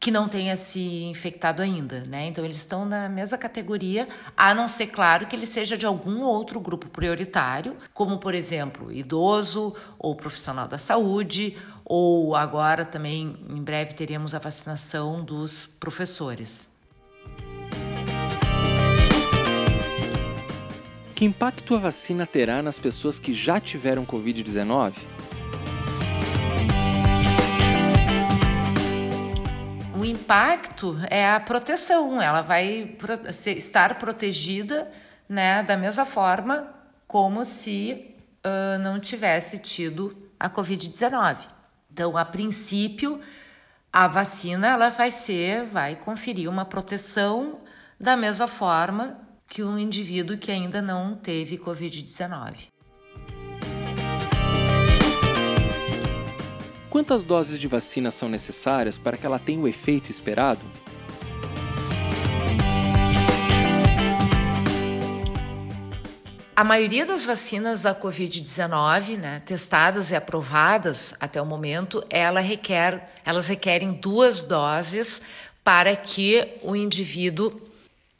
que 0.00 0.10
não 0.10 0.26
tenha 0.26 0.56
se 0.56 1.04
infectado 1.04 1.60
ainda, 1.60 2.02
né? 2.08 2.24
Então 2.26 2.42
eles 2.42 2.56
estão 2.56 2.86
na 2.86 3.06
mesma 3.06 3.36
categoria, 3.36 4.08
a 4.34 4.54
não 4.54 4.66
ser 4.66 4.86
claro 4.86 5.26
que 5.26 5.36
ele 5.36 5.44
seja 5.44 5.76
de 5.76 5.84
algum 5.84 6.22
outro 6.22 6.58
grupo 6.58 6.88
prioritário, 6.88 7.76
como 7.92 8.16
por 8.16 8.34
exemplo, 8.34 8.90
idoso 8.90 9.74
ou 9.98 10.16
profissional 10.16 10.66
da 10.66 10.78
saúde, 10.78 11.54
ou 11.84 12.34
agora 12.34 12.82
também 12.82 13.36
em 13.50 13.62
breve 13.62 13.92
teremos 13.92 14.34
a 14.34 14.38
vacinação 14.38 15.22
dos 15.22 15.66
professores. 15.66 16.70
Que 21.14 21.26
impacto 21.26 21.74
a 21.74 21.78
vacina 21.78 22.26
terá 22.26 22.62
nas 22.62 22.78
pessoas 22.78 23.18
que 23.18 23.34
já 23.34 23.60
tiveram 23.60 24.06
Covid-19? 24.06 24.94
Impacto 30.30 30.96
é 31.10 31.28
a 31.28 31.40
proteção, 31.40 32.22
ela 32.22 32.40
vai 32.40 32.96
estar 33.56 33.98
protegida 33.98 34.88
né, 35.28 35.60
da 35.64 35.76
mesma 35.76 36.04
forma 36.06 36.72
como 37.04 37.44
se 37.44 38.14
uh, 38.46 38.78
não 38.78 39.00
tivesse 39.00 39.58
tido 39.58 40.16
a 40.38 40.48
Covid-19. 40.48 41.48
Então, 41.92 42.16
a 42.16 42.24
princípio, 42.24 43.18
a 43.92 44.06
vacina 44.06 44.68
ela 44.68 44.88
vai 44.88 45.10
ser, 45.10 45.64
vai 45.64 45.96
conferir 45.96 46.48
uma 46.48 46.64
proteção 46.64 47.58
da 47.98 48.16
mesma 48.16 48.46
forma 48.46 49.18
que 49.48 49.64
um 49.64 49.76
indivíduo 49.76 50.38
que 50.38 50.52
ainda 50.52 50.80
não 50.80 51.16
teve 51.16 51.58
Covid-19. 51.58 52.69
Quantas 56.90 57.22
doses 57.22 57.60
de 57.60 57.68
vacina 57.68 58.10
são 58.10 58.28
necessárias 58.28 58.98
para 58.98 59.16
que 59.16 59.24
ela 59.24 59.38
tenha 59.38 59.60
o 59.60 59.68
efeito 59.68 60.10
esperado? 60.10 60.60
A 66.56 66.64
maioria 66.64 67.06
das 67.06 67.24
vacinas 67.24 67.82
da 67.82 67.94
Covid-19, 67.94 69.16
né, 69.16 69.40
testadas 69.46 70.10
e 70.10 70.16
aprovadas 70.16 71.14
até 71.20 71.40
o 71.40 71.46
momento, 71.46 72.04
ela 72.10 72.40
requer, 72.40 73.08
elas 73.24 73.46
requerem 73.46 73.92
duas 73.92 74.42
doses 74.42 75.22
para 75.62 75.94
que 75.94 76.58
o 76.60 76.74
indivíduo 76.74 77.60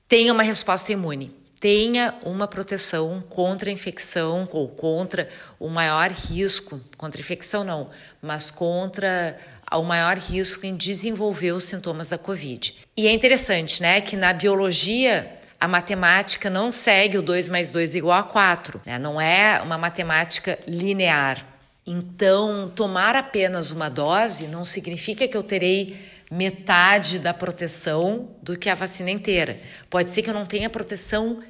tenha 0.07 0.33
uma 0.33 0.45
resposta 0.45 0.93
imune 0.93 1.40
tenha 1.61 2.15
uma 2.25 2.49
proteção 2.49 3.23
contra 3.29 3.69
a 3.69 3.73
infecção 3.73 4.49
ou 4.51 4.67
contra 4.67 5.29
o 5.59 5.69
maior 5.69 6.11
risco, 6.11 6.81
contra 6.97 7.21
a 7.21 7.23
infecção 7.23 7.63
não, 7.63 7.91
mas 8.23 8.51
contra 8.51 9.39
o 9.71 9.83
maior 9.83 10.17
risco 10.17 10.65
em 10.65 10.75
desenvolver 10.75 11.53
os 11.53 11.65
sintomas 11.65 12.09
da 12.09 12.19
Covid. 12.19 12.75
E 12.97 13.07
é 13.07 13.13
interessante, 13.13 13.83
né, 13.83 14.01
que 14.01 14.17
na 14.17 14.33
biologia 14.33 15.39
a 15.61 15.69
matemática 15.69 16.49
não 16.49 16.73
segue 16.73 17.19
o 17.19 17.23
2 17.23 17.51
mais 17.51 17.71
2 17.71 17.95
igual 17.95 18.19
a 18.19 18.23
4, 18.23 18.81
né? 18.87 18.99
não 18.99 19.21
é 19.21 19.61
uma 19.61 19.77
matemática 19.77 20.59
linear. 20.67 21.47
Então, 21.87 22.73
tomar 22.75 23.15
apenas 23.15 23.71
uma 23.71 23.91
dose 23.91 24.47
não 24.47 24.65
significa 24.65 25.29
que 25.29 25.37
eu 25.37 25.43
terei 25.43 25.99
metade 26.31 27.19
da 27.19 27.35
proteção 27.35 28.31
do 28.43 28.57
que 28.57 28.69
a 28.69 28.75
vacina 28.75 29.11
inteira. 29.11 29.59
Pode 29.89 30.11
ser 30.11 30.23
que 30.23 30.31
eu 30.31 30.35
não 30.35 30.47
tenha 30.47 30.71
proteção 30.71 31.41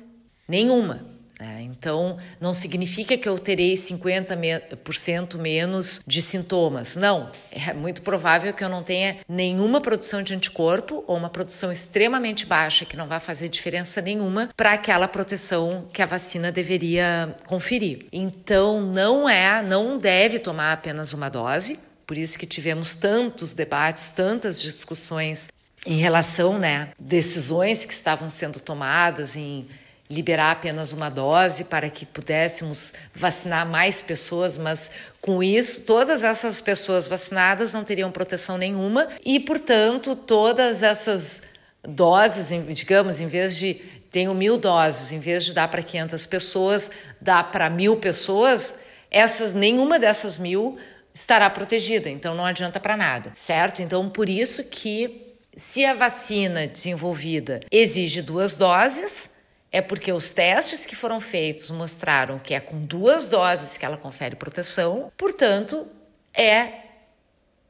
nenhuma. 0.48 1.10
Né? 1.40 1.62
Então, 1.62 2.18
não 2.38 2.52
significa 2.52 3.16
que 3.16 3.26
eu 3.26 3.38
terei 3.38 3.74
50% 3.74 5.38
menos 5.38 6.02
de 6.06 6.20
sintomas. 6.20 6.96
Não, 6.96 7.30
é 7.50 7.72
muito 7.72 8.02
provável 8.02 8.52
que 8.52 8.62
eu 8.62 8.68
não 8.68 8.82
tenha 8.82 9.16
nenhuma 9.26 9.80
produção 9.80 10.22
de 10.22 10.34
anticorpo 10.34 11.02
ou 11.06 11.16
uma 11.16 11.30
produção 11.30 11.72
extremamente 11.72 12.44
baixa 12.44 12.84
que 12.84 12.96
não 12.96 13.08
vai 13.08 13.18
fazer 13.18 13.48
diferença 13.48 14.02
nenhuma 14.02 14.50
para 14.54 14.72
aquela 14.72 15.08
proteção 15.08 15.88
que 15.92 16.02
a 16.02 16.06
vacina 16.06 16.52
deveria 16.52 17.34
conferir. 17.46 18.06
Então, 18.12 18.82
não 18.82 19.26
é, 19.26 19.62
não 19.62 19.96
deve 19.96 20.38
tomar 20.38 20.72
apenas 20.72 21.14
uma 21.14 21.30
dose. 21.30 21.78
Por 22.10 22.18
isso 22.18 22.36
que 22.36 22.44
tivemos 22.44 22.92
tantos 22.92 23.52
debates, 23.52 24.08
tantas 24.08 24.60
discussões 24.60 25.48
em 25.86 25.98
relação, 25.98 26.58
né, 26.58 26.88
decisões 26.98 27.86
que 27.86 27.92
estavam 27.92 28.28
sendo 28.28 28.58
tomadas 28.58 29.36
em 29.36 29.68
liberar 30.10 30.50
apenas 30.50 30.92
uma 30.92 31.08
dose 31.08 31.62
para 31.62 31.88
que 31.88 32.04
pudéssemos 32.04 32.94
vacinar 33.14 33.64
mais 33.64 34.02
pessoas, 34.02 34.58
mas 34.58 34.90
com 35.20 35.40
isso, 35.40 35.82
todas 35.82 36.24
essas 36.24 36.60
pessoas 36.60 37.06
vacinadas 37.06 37.74
não 37.74 37.84
teriam 37.84 38.10
proteção 38.10 38.58
nenhuma 38.58 39.06
e, 39.24 39.38
portanto, 39.38 40.16
todas 40.16 40.82
essas 40.82 41.40
doses, 41.80 42.48
digamos, 42.74 43.20
em 43.20 43.28
vez 43.28 43.56
de 43.56 43.74
tenho 44.10 44.34
mil 44.34 44.58
doses, 44.58 45.12
em 45.12 45.20
vez 45.20 45.44
de 45.44 45.52
dar 45.52 45.68
para 45.68 45.80
500 45.80 46.26
pessoas, 46.26 46.90
dá 47.20 47.44
para 47.44 47.70
mil 47.70 47.98
pessoas, 47.98 48.80
essas 49.12 49.54
nenhuma 49.54 49.96
dessas 49.96 50.36
mil 50.36 50.76
estará 51.14 51.48
protegida, 51.50 52.08
então 52.08 52.34
não 52.34 52.44
adianta 52.44 52.78
para 52.78 52.96
nada, 52.96 53.32
certo? 53.36 53.82
Então, 53.82 54.08
por 54.08 54.28
isso 54.28 54.64
que 54.64 55.34
se 55.56 55.84
a 55.84 55.94
vacina 55.94 56.66
desenvolvida 56.66 57.60
exige 57.70 58.22
duas 58.22 58.54
doses, 58.54 59.30
é 59.72 59.80
porque 59.80 60.12
os 60.12 60.30
testes 60.30 60.84
que 60.84 60.96
foram 60.96 61.20
feitos 61.20 61.70
mostraram 61.70 62.38
que 62.38 62.54
é 62.54 62.60
com 62.60 62.84
duas 62.84 63.26
doses 63.26 63.76
que 63.76 63.84
ela 63.84 63.96
confere 63.96 64.34
proteção, 64.34 65.12
portanto, 65.16 65.86
é 66.34 66.72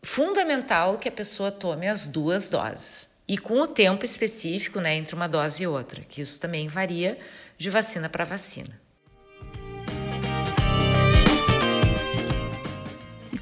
fundamental 0.03 0.99
que 0.99 1.09
a 1.09 1.13
pessoa 1.13 1.51
tome 1.51 1.89
as 1.89 2.07
duas 2.07 2.49
doses. 2.49 3.11
E 3.29 3.39
com 3.39 3.61
o 3.61 3.67
tempo 3.67 4.05
específico 4.05 4.81
né, 4.81 4.95
entre 4.95 5.15
uma 5.15 5.29
dose 5.29 5.63
e 5.63 5.67
outra, 5.67 6.03
que 6.03 6.21
isso 6.21 6.41
também 6.41 6.67
varia 6.69 7.19
de 7.57 7.71
vacina 7.71 8.09
para 8.09 8.25
vacina. 8.25 8.81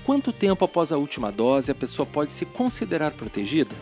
Quanto 0.08 0.32
tempo 0.32 0.64
após 0.64 0.90
a 0.90 0.96
última 0.96 1.30
dose 1.30 1.70
a 1.70 1.74
pessoa 1.74 2.06
pode 2.06 2.32
se 2.32 2.46
considerar 2.46 3.10
protegida? 3.10 3.76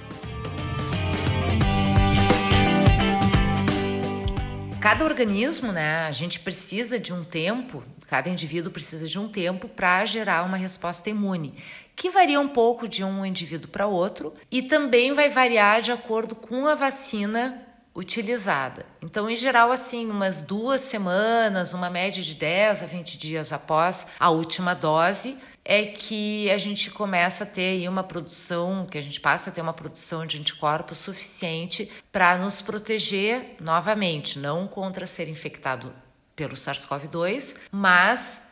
cada 4.81 5.05
organismo, 5.05 5.73
né, 5.73 6.07
a 6.07 6.13
gente 6.13 6.39
precisa 6.41 6.99
de 6.99 7.13
um 7.13 7.25
tempo, 7.25 7.83
cada 8.07 8.29
indivíduo 8.29 8.71
precisa 8.71 9.07
de 9.07 9.19
um 9.19 9.29
tempo 9.29 9.69
para 9.69 10.05
gerar 10.05 10.45
uma 10.45 10.57
resposta 10.57 11.11
imune. 11.11 11.55
que 11.95 12.11
varia 12.11 12.41
um 12.41 12.49
pouco 12.49 12.87
de 12.87 13.03
um 13.03 13.25
indivíduo 13.25 13.69
para 13.69 13.87
outro 13.87 14.35
e 14.51 14.63
também 14.63 15.13
vai 15.13 15.29
variar 15.29 15.81
de 15.81 15.91
acordo 15.91 16.35
com 16.35 16.67
a 16.67 16.75
vacina 16.75 17.63
utilizada. 17.97 18.85
Então, 19.01 19.29
em 19.31 19.35
geral, 19.35 19.73
assim, 19.73 20.09
umas 20.11 20.43
duas 20.43 20.83
semanas, 20.83 21.73
uma 21.73 21.89
média 21.89 22.23
de 22.23 22.35
10 22.35 22.83
a 22.83 22.87
20 22.87 23.19
dias 23.19 23.53
após 23.53 24.07
a 24.21 24.31
última 24.31 24.75
dose, 24.75 25.37
é 25.69 25.85
que 25.85 26.49
a 26.51 26.59
gente 26.59 26.93
começa 26.93 27.43
a 27.43 27.47
ter 27.47 27.71
aí 27.71 27.89
uma 27.89 28.05
produção, 28.05 28.87
que 28.87 28.97
a 28.97 29.03
gente 29.03 29.21
passa 29.21 29.51
a 29.51 29.53
ter 29.53 29.61
uma 29.61 29.73
produção 29.73 30.25
de 30.25 30.39
anticorpos 30.39 30.99
suficiente 30.99 31.91
para 32.13 32.39
nos 32.39 32.63
proteger 32.63 33.57
novamente, 33.61 34.39
não 34.39 34.69
contra 34.69 35.07
ser 35.07 35.29
infectado 35.29 35.93
pelo 36.37 36.55
SARS-CoV-2, 36.55 37.57
mas 37.73 38.43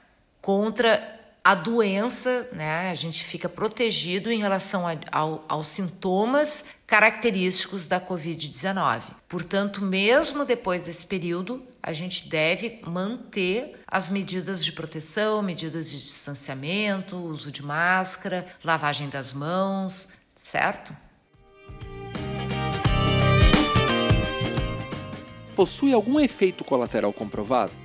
contra 0.42 1.13
a 1.44 1.54
doença, 1.54 2.48
né? 2.52 2.90
A 2.90 2.94
gente 2.94 3.22
fica 3.22 3.50
protegido 3.50 4.32
em 4.32 4.38
relação 4.38 4.88
a, 4.88 4.96
ao, 5.12 5.44
aos 5.46 5.68
sintomas 5.68 6.64
característicos 6.86 7.86
da 7.86 8.00
Covid-19. 8.00 9.02
Portanto, 9.28 9.82
mesmo 9.82 10.46
depois 10.46 10.86
desse 10.86 11.04
período, 11.04 11.62
a 11.82 11.92
gente 11.92 12.30
deve 12.30 12.80
manter 12.86 13.78
as 13.86 14.08
medidas 14.08 14.64
de 14.64 14.72
proteção, 14.72 15.42
medidas 15.42 15.90
de 15.90 15.98
distanciamento, 15.98 17.14
uso 17.14 17.52
de 17.52 17.62
máscara, 17.62 18.46
lavagem 18.64 19.10
das 19.10 19.34
mãos, 19.34 20.14
certo? 20.34 20.96
Possui 25.54 25.92
algum 25.92 26.18
efeito 26.18 26.64
colateral 26.64 27.12
comprovado? 27.12 27.83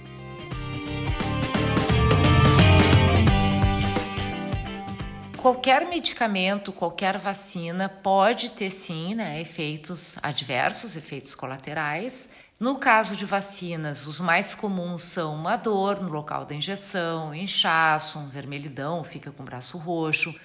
Qualquer 5.42 5.88
medicamento, 5.88 6.74
qualquer 6.74 7.18
vacina 7.18 7.88
pode 7.88 8.50
ter 8.50 8.70
sim 8.70 9.16
né, 9.16 9.40
efeitos 9.40 10.18
adversos, 10.22 10.98
efeitos 10.98 11.34
colaterais. 11.34 12.28
No 12.60 12.76
caso 12.76 13.16
de 13.16 13.26
vacinas, 13.26 14.06
os 14.06 14.20
mais 14.20 14.54
comuns 14.54 15.02
são 15.02 15.34
uma 15.34 15.56
dor 15.56 16.02
no 16.02 16.10
local 16.10 16.44
da 16.44 16.54
injeção, 16.54 17.34
inchaço, 17.34 18.20
um 18.20 18.28
vermelhidão, 18.28 19.02
fica 19.06 19.32
com 19.32 19.42
o 19.42 19.46
braço 19.46 19.78
roxo. 19.78 20.38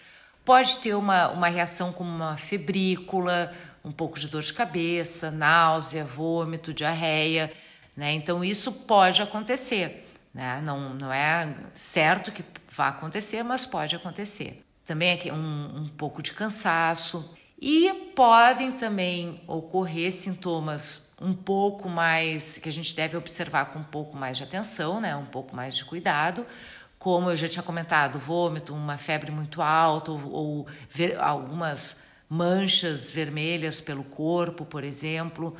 Pode 0.44 0.78
ter 0.78 0.94
uma, 0.94 1.28
uma 1.30 1.48
reação 1.48 1.92
como 1.92 2.08
uma 2.08 2.36
febrícula, 2.36 3.52
um 3.84 3.90
pouco 3.90 4.16
de 4.16 4.28
dor 4.28 4.42
de 4.42 4.52
cabeça, 4.52 5.28
náusea, 5.28 6.04
vômito, 6.04 6.72
diarreia. 6.72 7.50
Né? 7.96 8.12
Então, 8.12 8.44
isso 8.44 8.70
pode 8.70 9.20
acontecer. 9.20 10.08
Né? 10.32 10.62
Não, 10.64 10.94
não 10.94 11.12
é 11.12 11.52
certo 11.72 12.30
que 12.30 12.44
vá 12.70 12.88
acontecer, 12.88 13.42
mas 13.42 13.66
pode 13.66 13.96
acontecer 13.96 14.63
também 14.84 15.20
é 15.24 15.32
um, 15.32 15.82
um 15.82 15.88
pouco 15.88 16.22
de 16.22 16.32
cansaço. 16.32 17.36
E 17.60 18.12
podem 18.14 18.72
também 18.72 19.40
ocorrer 19.46 20.12
sintomas 20.12 21.14
um 21.20 21.32
pouco 21.32 21.88
mais 21.88 22.58
que 22.58 22.68
a 22.68 22.72
gente 22.72 22.94
deve 22.94 23.16
observar 23.16 23.66
com 23.66 23.78
um 23.78 23.84
pouco 23.84 24.16
mais 24.16 24.36
de 24.36 24.42
atenção, 24.42 25.00
né? 25.00 25.16
um 25.16 25.24
pouco 25.24 25.56
mais 25.56 25.76
de 25.76 25.84
cuidado, 25.84 26.44
como 26.98 27.30
eu 27.30 27.36
já 27.36 27.48
tinha 27.48 27.62
comentado, 27.62 28.18
vômito, 28.18 28.74
uma 28.74 28.98
febre 28.98 29.30
muito 29.30 29.62
alta 29.62 30.10
ou, 30.10 30.30
ou 30.30 30.66
ver, 30.90 31.18
algumas 31.18 32.02
manchas 32.28 33.10
vermelhas 33.10 33.80
pelo 33.80 34.04
corpo, 34.04 34.64
por 34.64 34.84
exemplo. 34.84 35.56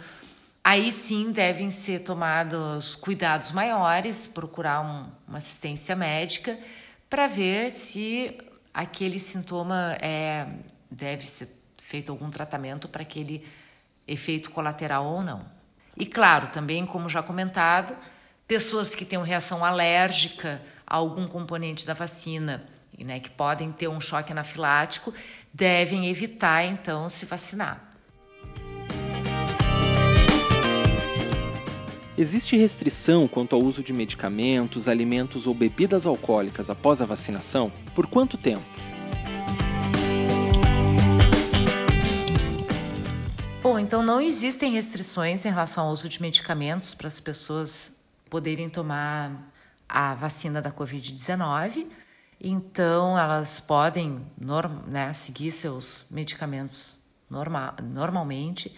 Aí 0.63 0.91
sim 0.91 1.31
devem 1.31 1.71
ser 1.71 2.01
tomados 2.01 2.95
cuidados 2.95 3.53
maiores, 3.53 4.27
procurar 4.27 4.81
um, 4.81 5.07
uma 5.29 5.39
assistência 5.39 5.95
médica 5.95 6.59
para 7.09 7.27
ver 7.27 7.71
se 7.71 8.37
aquele 8.75 9.21
sintoma 9.21 9.97
é, 10.01 10.47
deve 10.91 11.25
ser 11.25 11.49
feito 11.79 12.11
algum 12.11 12.29
tratamento 12.29 12.89
para 12.89 13.03
aquele 13.03 13.47
efeito 14.07 14.51
colateral 14.51 15.07
ou 15.07 15.23
não. 15.23 15.47
E 15.97 16.05
claro, 16.05 16.49
também, 16.49 16.85
como 16.85 17.09
já 17.09 17.23
comentado, 17.23 17.97
pessoas 18.49 18.95
que 18.95 19.05
têm 19.05 19.23
reação 19.23 19.65
alérgica 19.65 20.61
a 20.85 20.97
algum 20.97 21.29
componente 21.29 21.87
da 21.87 21.95
vacina, 21.95 22.67
né, 22.99 23.21
que 23.21 23.31
podem 23.31 23.71
ter 23.71 23.89
um 23.89 24.01
choque 24.01 24.33
anafilático, 24.33 25.15
devem 25.53 26.09
evitar 26.09 26.65
então 26.65 27.09
se 27.09 27.25
vacinar. 27.27 27.94
Existe 32.17 32.57
restrição 32.57 33.27
quanto 33.27 33.57
ao 33.57 33.63
uso 33.63 33.83
de 33.83 33.93
medicamentos, 33.93 34.87
alimentos 34.87 35.49
ou 35.49 35.55
bebidas 35.55 36.07
alcoólicas 36.07 36.71
após 36.71 37.03
a 37.03 37.05
vacinação? 37.05 37.73
Por 37.93 38.07
quanto 38.07 38.39
tempo? 38.39 38.63
Bom, 43.61 43.77
então 43.81 44.01
não 44.01 44.21
existem 44.21 44.71
restrições 44.71 45.45
em 45.45 45.49
relação 45.49 45.87
ao 45.87 45.93
uso 45.93 46.09
de 46.09 46.23
medicamentos 46.23 46.95
para 46.95 47.09
as 47.09 47.19
pessoas 47.19 48.01
poderem 48.31 48.69
tomar 48.71 49.53
a 49.89 50.15
vacina 50.15 50.63
da 50.63 50.71
Covid-19. 50.71 51.85
Então, 52.41 53.19
elas 53.19 53.59
podem 53.59 54.25
né, 54.87 55.13
seguir 55.13 55.51
seus 55.51 56.07
medicamentos 56.13 56.99
normal, 57.29 57.75
normalmente. 57.83 58.73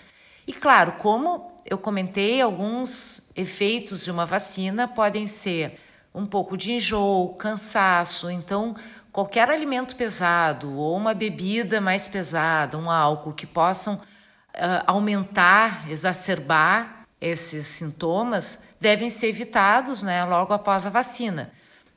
E 0.47 0.53
claro, 0.53 0.93
como 0.93 1.53
eu 1.65 1.77
comentei, 1.77 2.41
alguns 2.41 3.31
efeitos 3.35 4.05
de 4.05 4.11
uma 4.11 4.25
vacina 4.25 4.87
podem 4.87 5.27
ser 5.27 5.81
um 6.15 6.25
pouco 6.25 6.57
de 6.57 6.73
enjoo, 6.73 7.35
cansaço. 7.35 8.31
Então, 8.31 8.75
qualquer 9.11 9.51
alimento 9.51 9.97
pesado 9.97 10.73
ou 10.73 10.97
uma 10.97 11.13
bebida 11.13 11.81
mais 11.81 12.07
pesada, 12.07 12.79
um 12.79 12.91
álcool 12.91 13.33
que 13.33 13.47
possam 13.47 13.95
uh, 13.97 14.83
aumentar, 14.87 15.91
exacerbar 15.91 17.07
esses 17.21 17.67
sintomas, 17.67 18.63
devem 18.81 19.11
ser 19.11 19.29
evitados 19.29 20.03
né, 20.03 20.25
logo 20.25 20.53
após 20.53 20.87
a 20.87 20.91
vacina. 20.91 21.51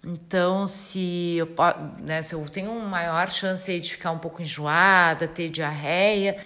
Então, 0.04 0.66
se 0.66 1.36
eu, 1.38 1.50
né, 2.02 2.22
se 2.22 2.34
eu 2.34 2.50
tenho 2.50 2.72
uma 2.72 2.88
maior 2.88 3.30
chance 3.30 3.80
de 3.80 3.92
ficar 3.92 4.12
um 4.12 4.18
pouco 4.18 4.42
enjoada, 4.42 5.28
ter 5.28 5.50
diarreia, 5.50 6.38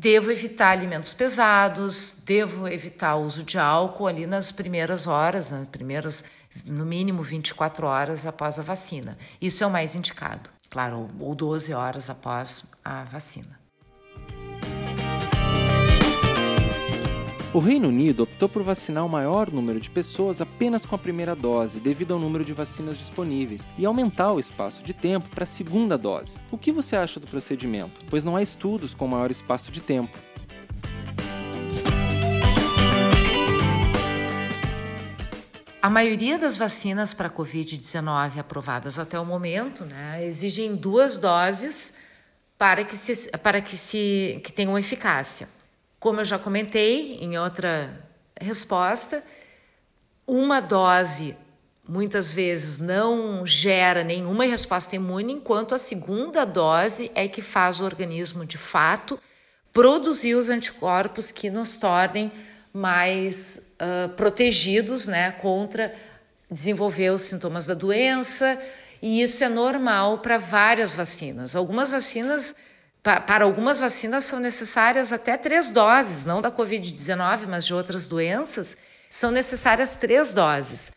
Devo 0.00 0.30
evitar 0.30 0.70
alimentos 0.70 1.12
pesados, 1.12 2.22
devo 2.24 2.68
evitar 2.68 3.16
o 3.16 3.22
uso 3.22 3.42
de 3.42 3.58
álcool 3.58 4.06
ali 4.06 4.28
nas 4.28 4.52
primeiras 4.52 5.08
horas, 5.08 5.50
nas 5.50 5.62
né, 5.62 5.66
primeiras, 5.72 6.22
no 6.64 6.86
mínimo 6.86 7.20
24 7.20 7.84
horas 7.84 8.24
após 8.24 8.60
a 8.60 8.62
vacina. 8.62 9.18
Isso 9.40 9.64
é 9.64 9.66
o 9.66 9.70
mais 9.70 9.96
indicado, 9.96 10.50
claro, 10.70 11.08
ou 11.18 11.34
12 11.34 11.74
horas 11.74 12.08
após 12.08 12.62
a 12.84 13.02
vacina. 13.02 13.57
O 17.50 17.60
Reino 17.60 17.88
Unido 17.88 18.24
optou 18.24 18.46
por 18.46 18.62
vacinar 18.62 19.06
o 19.06 19.08
maior 19.08 19.50
número 19.50 19.80
de 19.80 19.88
pessoas 19.88 20.38
apenas 20.42 20.84
com 20.84 20.94
a 20.94 20.98
primeira 20.98 21.34
dose, 21.34 21.80
devido 21.80 22.12
ao 22.12 22.20
número 22.20 22.44
de 22.44 22.52
vacinas 22.52 22.98
disponíveis, 22.98 23.66
e 23.78 23.86
aumentar 23.86 24.34
o 24.34 24.38
espaço 24.38 24.82
de 24.82 24.92
tempo 24.92 25.30
para 25.30 25.44
a 25.44 25.46
segunda 25.46 25.96
dose. 25.96 26.36
O 26.50 26.58
que 26.58 26.70
você 26.70 26.94
acha 26.94 27.18
do 27.18 27.26
procedimento? 27.26 28.02
Pois 28.10 28.22
não 28.22 28.36
há 28.36 28.42
estudos 28.42 28.92
com 28.92 29.08
maior 29.08 29.30
espaço 29.30 29.72
de 29.72 29.80
tempo. 29.80 30.18
A 35.80 35.88
maioria 35.88 36.38
das 36.38 36.58
vacinas 36.58 37.14
para 37.14 37.28
a 37.28 37.30
Covid-19 37.30 38.38
aprovadas 38.38 38.98
até 38.98 39.18
o 39.18 39.24
momento 39.24 39.86
né, 39.86 40.22
exigem 40.22 40.76
duas 40.76 41.16
doses 41.16 41.94
para 42.58 42.84
que, 42.84 42.94
se, 42.94 43.30
para 43.38 43.62
que, 43.62 43.74
se, 43.74 44.38
que 44.44 44.52
tenham 44.52 44.78
eficácia. 44.78 45.48
Como 46.00 46.20
eu 46.20 46.24
já 46.24 46.38
comentei 46.38 47.18
em 47.20 47.36
outra 47.36 48.06
resposta, 48.40 49.22
uma 50.26 50.60
dose 50.60 51.36
muitas 51.88 52.32
vezes 52.32 52.78
não 52.78 53.46
gera 53.46 54.04
nenhuma 54.04 54.44
resposta 54.44 54.94
imune, 54.94 55.32
enquanto 55.32 55.74
a 55.74 55.78
segunda 55.78 56.44
dose 56.44 57.10
é 57.14 57.26
que 57.26 57.40
faz 57.40 57.80
o 57.80 57.84
organismo 57.84 58.44
de 58.44 58.58
fato 58.58 59.18
produzir 59.72 60.34
os 60.34 60.48
anticorpos 60.48 61.32
que 61.32 61.48
nos 61.48 61.78
tornem 61.78 62.30
mais 62.72 63.60
uh, 63.80 64.08
protegidos 64.10 65.06
né, 65.06 65.32
contra 65.32 65.92
desenvolver 66.50 67.10
os 67.10 67.22
sintomas 67.22 67.66
da 67.66 67.74
doença, 67.74 68.60
e 69.00 69.22
isso 69.22 69.42
é 69.42 69.48
normal 69.48 70.18
para 70.18 70.38
várias 70.38 70.94
vacinas. 70.94 71.56
Algumas 71.56 71.90
vacinas 71.90 72.54
para 73.02 73.44
algumas 73.44 73.80
vacinas 73.80 74.24
são 74.24 74.40
necessárias 74.40 75.12
até 75.12 75.36
três 75.36 75.70
doses, 75.70 76.26
não 76.26 76.40
da 76.40 76.50
Covid-19, 76.50 77.46
mas 77.48 77.64
de 77.64 77.72
outras 77.72 78.06
doenças, 78.06 78.76
são 79.08 79.30
necessárias 79.30 79.96
três 79.96 80.32
doses. 80.32 80.92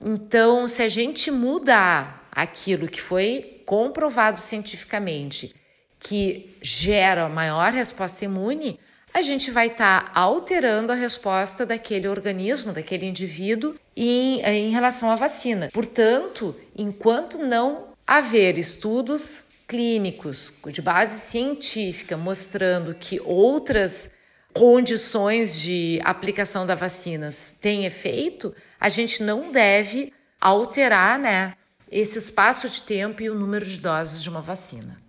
Então, 0.00 0.66
se 0.66 0.82
a 0.82 0.88
gente 0.88 1.30
mudar 1.30 2.28
aquilo 2.32 2.88
que 2.88 3.00
foi 3.00 3.62
comprovado 3.64 4.40
cientificamente, 4.40 5.54
que 6.00 6.56
gera 6.60 7.28
maior 7.28 7.72
resposta 7.72 8.24
imune, 8.24 8.80
a 9.14 9.22
gente 9.22 9.50
vai 9.50 9.68
estar 9.68 10.06
tá 10.06 10.20
alterando 10.20 10.90
a 10.90 10.96
resposta 10.96 11.64
daquele 11.66 12.08
organismo, 12.08 12.72
daquele 12.72 13.06
indivíduo 13.06 13.74
em, 13.96 14.40
em 14.40 14.70
relação 14.70 15.10
à 15.10 15.14
vacina. 15.14 15.68
Portanto, 15.72 16.56
enquanto 16.76 17.38
não 17.38 17.92
haver 18.06 18.58
estudos 18.58 19.51
clínicos 19.72 20.52
de 20.66 20.82
base 20.82 21.18
científica 21.18 22.14
mostrando 22.14 22.94
que 22.94 23.18
outras 23.24 24.10
condições 24.52 25.58
de 25.58 25.98
aplicação 26.04 26.66
da 26.66 26.74
vacina 26.74 27.32
têm 27.58 27.86
efeito, 27.86 28.54
a 28.78 28.90
gente 28.90 29.22
não 29.22 29.50
deve 29.50 30.12
alterar 30.38 31.18
né, 31.18 31.54
esse 31.90 32.18
espaço 32.18 32.68
de 32.68 32.82
tempo 32.82 33.22
e 33.22 33.30
o 33.30 33.34
número 33.34 33.64
de 33.64 33.80
doses 33.80 34.22
de 34.22 34.28
uma 34.28 34.42
vacina. 34.42 35.00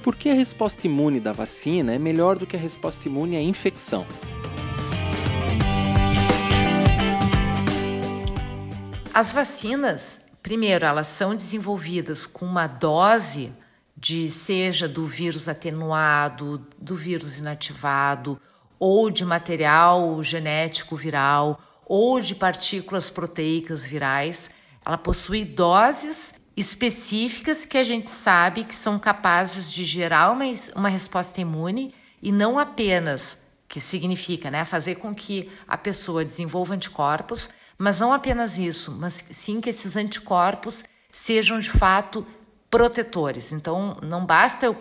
Por 0.00 0.14
que 0.14 0.30
a 0.30 0.34
resposta 0.34 0.86
imune 0.86 1.18
da 1.18 1.32
vacina 1.32 1.92
é 1.92 1.98
melhor 1.98 2.38
do 2.38 2.46
que 2.46 2.54
a 2.54 2.60
resposta 2.60 3.08
imune 3.08 3.36
à 3.36 3.42
infecção? 3.42 4.06
As 9.12 9.32
vacinas, 9.32 10.20
primeiro, 10.40 10.84
elas 10.84 11.08
são 11.08 11.34
desenvolvidas 11.34 12.26
com 12.26 12.46
uma 12.46 12.68
dose 12.68 13.52
de 13.96 14.30
seja 14.30 14.88
do 14.88 15.04
vírus 15.04 15.48
atenuado, 15.48 16.64
do 16.78 16.94
vírus 16.94 17.36
inativado, 17.38 18.40
ou 18.78 19.10
de 19.10 19.24
material 19.24 20.22
genético 20.22 20.94
viral, 20.94 21.60
ou 21.84 22.20
de 22.20 22.36
partículas 22.36 23.10
proteicas 23.10 23.84
virais. 23.84 24.48
Ela 24.86 24.96
possui 24.96 25.44
doses 25.44 26.32
específicas 26.56 27.64
que 27.64 27.78
a 27.78 27.82
gente 27.82 28.10
sabe 28.10 28.62
que 28.62 28.74
são 28.74 28.98
capazes 28.98 29.72
de 29.72 29.84
gerar 29.84 30.30
uma, 30.30 30.44
uma 30.76 30.88
resposta 30.88 31.40
imune 31.40 31.92
e 32.22 32.30
não 32.30 32.60
apenas, 32.60 33.56
que 33.68 33.80
significa 33.80 34.50
né, 34.52 34.64
fazer 34.64 34.94
com 34.96 35.12
que 35.12 35.50
a 35.66 35.76
pessoa 35.76 36.24
desenvolva 36.24 36.74
anticorpos, 36.74 37.50
mas 37.80 37.98
não 37.98 38.12
apenas 38.12 38.58
isso, 38.58 38.92
mas 39.00 39.24
sim 39.30 39.58
que 39.58 39.70
esses 39.70 39.96
anticorpos 39.96 40.84
sejam 41.08 41.58
de 41.58 41.70
fato 41.70 42.26
protetores. 42.70 43.52
Então, 43.52 43.96
não 44.02 44.26
basta 44.26 44.66
eu 44.66 44.76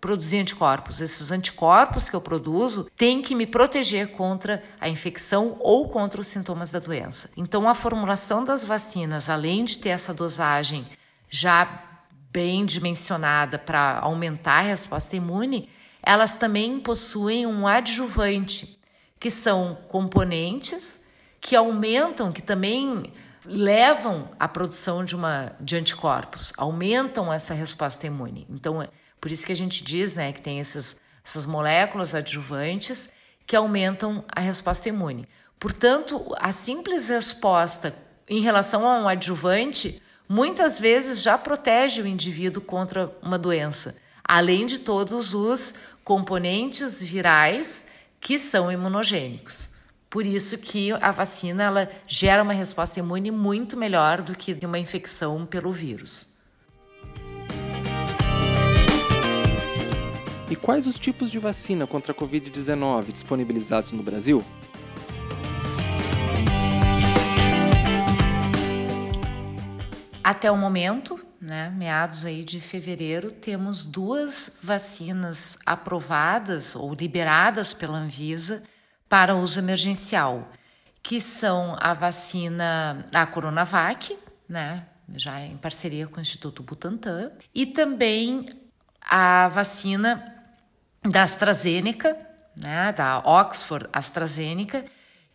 produzir 0.00 0.38
anticorpos. 0.38 1.00
Esses 1.00 1.32
anticorpos 1.32 2.08
que 2.08 2.14
eu 2.14 2.20
produzo 2.20 2.88
têm 2.96 3.20
que 3.22 3.34
me 3.34 3.44
proteger 3.44 4.12
contra 4.12 4.62
a 4.80 4.88
infecção 4.88 5.56
ou 5.58 5.88
contra 5.88 6.20
os 6.20 6.28
sintomas 6.28 6.70
da 6.70 6.78
doença. 6.78 7.30
Então, 7.36 7.68
a 7.68 7.74
formulação 7.74 8.44
das 8.44 8.64
vacinas, 8.64 9.28
além 9.28 9.64
de 9.64 9.78
ter 9.78 9.88
essa 9.88 10.14
dosagem 10.14 10.86
já 11.28 11.82
bem 12.30 12.64
dimensionada 12.64 13.58
para 13.58 13.98
aumentar 13.98 14.60
a 14.60 14.68
resposta 14.68 15.16
imune, 15.16 15.68
elas 16.00 16.36
também 16.36 16.78
possuem 16.78 17.48
um 17.48 17.66
adjuvante, 17.66 18.78
que 19.18 19.28
são 19.28 19.76
componentes 19.88 21.03
que 21.44 21.54
aumentam, 21.54 22.32
que 22.32 22.42
também 22.42 23.12
levam 23.44 24.30
à 24.40 24.48
produção 24.48 25.04
de 25.04 25.14
uma 25.14 25.54
de 25.60 25.76
anticorpos, 25.76 26.54
aumentam 26.56 27.30
essa 27.30 27.52
resposta 27.52 28.06
imune. 28.06 28.46
Então, 28.48 28.80
é 28.80 28.88
por 29.20 29.30
isso 29.30 29.44
que 29.44 29.52
a 29.52 29.56
gente 29.56 29.84
diz, 29.84 30.16
né, 30.16 30.32
que 30.32 30.40
tem 30.40 30.58
esses, 30.58 31.02
essas 31.22 31.44
moléculas 31.44 32.14
adjuvantes 32.14 33.10
que 33.46 33.54
aumentam 33.54 34.24
a 34.34 34.40
resposta 34.40 34.88
imune. 34.88 35.28
Portanto, 35.60 36.34
a 36.40 36.50
simples 36.50 37.08
resposta 37.08 37.94
em 38.26 38.40
relação 38.40 38.88
a 38.88 38.98
um 38.98 39.06
adjuvante 39.06 40.00
muitas 40.26 40.80
vezes 40.80 41.20
já 41.20 41.36
protege 41.36 42.00
o 42.00 42.06
indivíduo 42.06 42.62
contra 42.62 43.14
uma 43.20 43.38
doença, 43.38 43.96
além 44.26 44.64
de 44.64 44.78
todos 44.78 45.34
os 45.34 45.74
componentes 46.02 47.02
virais 47.02 47.84
que 48.18 48.38
são 48.38 48.72
imunogênicos. 48.72 49.73
Por 50.14 50.24
isso 50.24 50.58
que 50.58 50.92
a 50.92 51.10
vacina 51.10 51.64
ela 51.64 51.90
gera 52.06 52.40
uma 52.40 52.52
resposta 52.52 53.00
imune 53.00 53.32
muito 53.32 53.76
melhor 53.76 54.22
do 54.22 54.36
que 54.36 54.56
uma 54.64 54.78
infecção 54.78 55.44
pelo 55.44 55.72
vírus. 55.72 56.28
E 60.48 60.54
quais 60.54 60.86
os 60.86 61.00
tipos 61.00 61.32
de 61.32 61.40
vacina 61.40 61.84
contra 61.84 62.12
a 62.12 62.14
Covid-19 62.14 63.10
disponibilizados 63.10 63.90
no 63.90 64.04
Brasil? 64.04 64.44
Até 70.22 70.48
o 70.48 70.56
momento, 70.56 71.18
né, 71.40 71.74
meados 71.76 72.24
aí 72.24 72.44
de 72.44 72.60
fevereiro, 72.60 73.32
temos 73.32 73.84
duas 73.84 74.60
vacinas 74.62 75.58
aprovadas 75.66 76.76
ou 76.76 76.94
liberadas 76.94 77.74
pela 77.74 77.98
Anvisa 77.98 78.62
para 79.14 79.36
uso 79.36 79.60
emergencial, 79.60 80.50
que 81.00 81.20
são 81.20 81.76
a 81.78 81.94
vacina 81.94 83.06
a 83.14 83.24
Coronavac, 83.24 84.18
né, 84.48 84.86
já 85.14 85.40
em 85.40 85.56
parceria 85.56 86.08
com 86.08 86.18
o 86.18 86.20
Instituto 86.20 86.64
Butantan, 86.64 87.30
e 87.54 87.64
também 87.64 88.44
a 89.00 89.46
vacina 89.46 90.34
da 91.08 91.22
AstraZeneca, 91.22 92.18
né, 92.60 92.90
da 92.90 93.20
Oxford 93.20 93.88
AstraZeneca, 93.92 94.84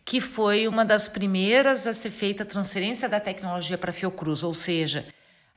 que 0.04 0.20
foi 0.20 0.68
uma 0.68 0.84
das 0.84 1.08
primeiras 1.08 1.86
a 1.86 1.94
ser 1.94 2.10
feita 2.10 2.42
a 2.42 2.46
transferência 2.46 3.08
da 3.08 3.18
tecnologia 3.18 3.78
para 3.78 3.92
a 3.92 3.94
Fiocruz, 3.94 4.42
ou 4.42 4.52
seja, 4.52 5.06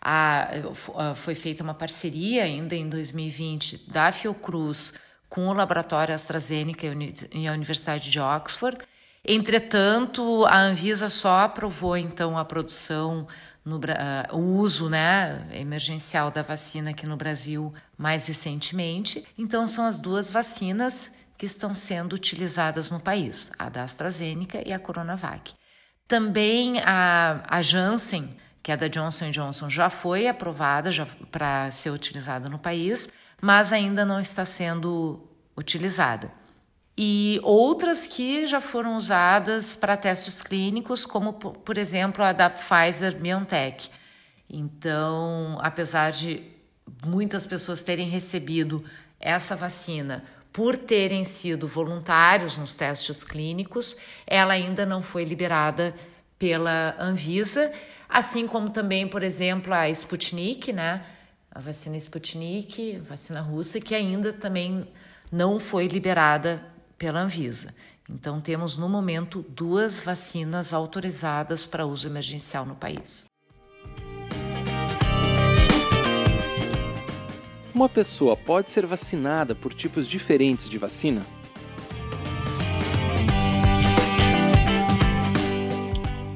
a, 0.01 0.47
a, 0.95 1.13
foi 1.13 1.35
feita 1.35 1.61
uma 1.61 1.73
parceria 1.73 2.45
ainda 2.45 2.73
em 2.73 2.87
2020 2.87 3.91
da 3.91 4.13
Fiocruz 4.13 4.93
com 5.33 5.47
o 5.47 5.53
laboratório 5.53 6.13
AstraZeneca 6.13 6.85
e 7.31 7.47
a 7.47 7.53
Universidade 7.53 8.11
de 8.11 8.19
Oxford. 8.19 8.77
Entretanto, 9.25 10.45
a 10.45 10.59
Anvisa 10.59 11.09
só 11.09 11.39
aprovou 11.39 11.97
então 11.97 12.37
a 12.37 12.45
produção, 12.45 13.27
no, 13.65 13.77
uh, 13.77 13.81
o 14.31 14.57
uso 14.57 14.91
né, 14.91 15.47
emergencial 15.53 16.29
da 16.29 16.43
vacina 16.43 16.91
aqui 16.91 17.07
no 17.07 17.17
Brasil 17.17 17.73
mais 17.97 18.27
recentemente. 18.27 19.25
Então, 19.35 19.65
são 19.65 19.87
as 19.87 19.97
duas 19.97 20.29
vacinas 20.29 21.11
que 21.35 21.47
estão 21.47 21.73
sendo 21.73 22.13
utilizadas 22.13 22.91
no 22.91 22.99
país, 22.99 23.51
a 23.57 23.69
da 23.69 23.81
AstraZeneca 23.81 24.61
e 24.63 24.71
a 24.71 24.77
Coronavac. 24.77 25.55
Também 26.07 26.79
a, 26.81 27.43
a 27.47 27.59
Janssen, 27.59 28.35
que 28.61 28.71
é 28.71 28.77
da 28.77 28.87
Johnson 28.87 29.31
Johnson, 29.31 29.67
já 29.67 29.89
foi 29.89 30.27
aprovada 30.27 30.91
para 31.31 31.71
ser 31.71 31.89
utilizada 31.89 32.47
no 32.49 32.59
país, 32.59 33.09
mas 33.43 33.73
ainda 33.73 34.05
não 34.05 34.21
está 34.21 34.45
sendo 34.45 35.19
utilizada. 35.57 36.31
E 36.97 37.41
outras 37.43 38.07
que 38.07 38.45
já 38.45 38.61
foram 38.61 38.95
usadas 38.95 39.75
para 39.75 39.97
testes 39.97 40.41
clínicos, 40.41 41.05
como 41.05 41.33
por 41.33 41.77
exemplo 41.77 42.23
a 42.23 42.31
da 42.31 42.49
Pfizer 42.49 43.17
BioNTech. 43.17 43.91
Então, 44.49 45.57
apesar 45.59 46.13
de 46.13 46.41
muitas 47.05 47.45
pessoas 47.45 47.83
terem 47.83 48.07
recebido 48.07 48.81
essa 49.19 49.57
vacina 49.57 50.23
por 50.53 50.77
terem 50.77 51.25
sido 51.25 51.67
voluntários 51.67 52.57
nos 52.57 52.73
testes 52.73 53.25
clínicos, 53.25 53.97
ela 54.25 54.53
ainda 54.53 54.85
não 54.85 55.01
foi 55.01 55.25
liberada 55.25 55.93
pela 56.39 56.95
Anvisa, 56.97 57.73
assim 58.07 58.47
como 58.47 58.69
também, 58.69 59.05
por 59.05 59.21
exemplo, 59.21 59.73
a 59.73 59.89
Sputnik, 59.89 60.71
né? 60.71 61.03
A 61.55 61.59
vacina 61.59 61.95
Sputnik, 61.97 62.99
vacina 63.07 63.39
russa, 63.39 63.79
que 63.79 63.93
ainda 63.93 64.33
também 64.33 64.87
não 65.31 65.59
foi 65.59 65.87
liberada 65.87 66.65
pela 66.97 67.21
Anvisa. 67.21 67.75
Então, 68.09 68.41
temos 68.41 68.75
no 68.75 68.89
momento 68.89 69.45
duas 69.47 69.99
vacinas 69.99 70.73
autorizadas 70.73 71.63
para 71.63 71.85
uso 71.85 72.07
emergencial 72.07 72.65
no 72.65 72.75
país. 72.75 73.25
Uma 77.73 77.87
pessoa 77.87 78.35
pode 78.35 78.71
ser 78.71 78.87
vacinada 78.87 79.53
por 79.53 79.73
tipos 79.73 80.07
diferentes 80.07 80.67
de 80.67 80.79
vacina? 80.79 81.23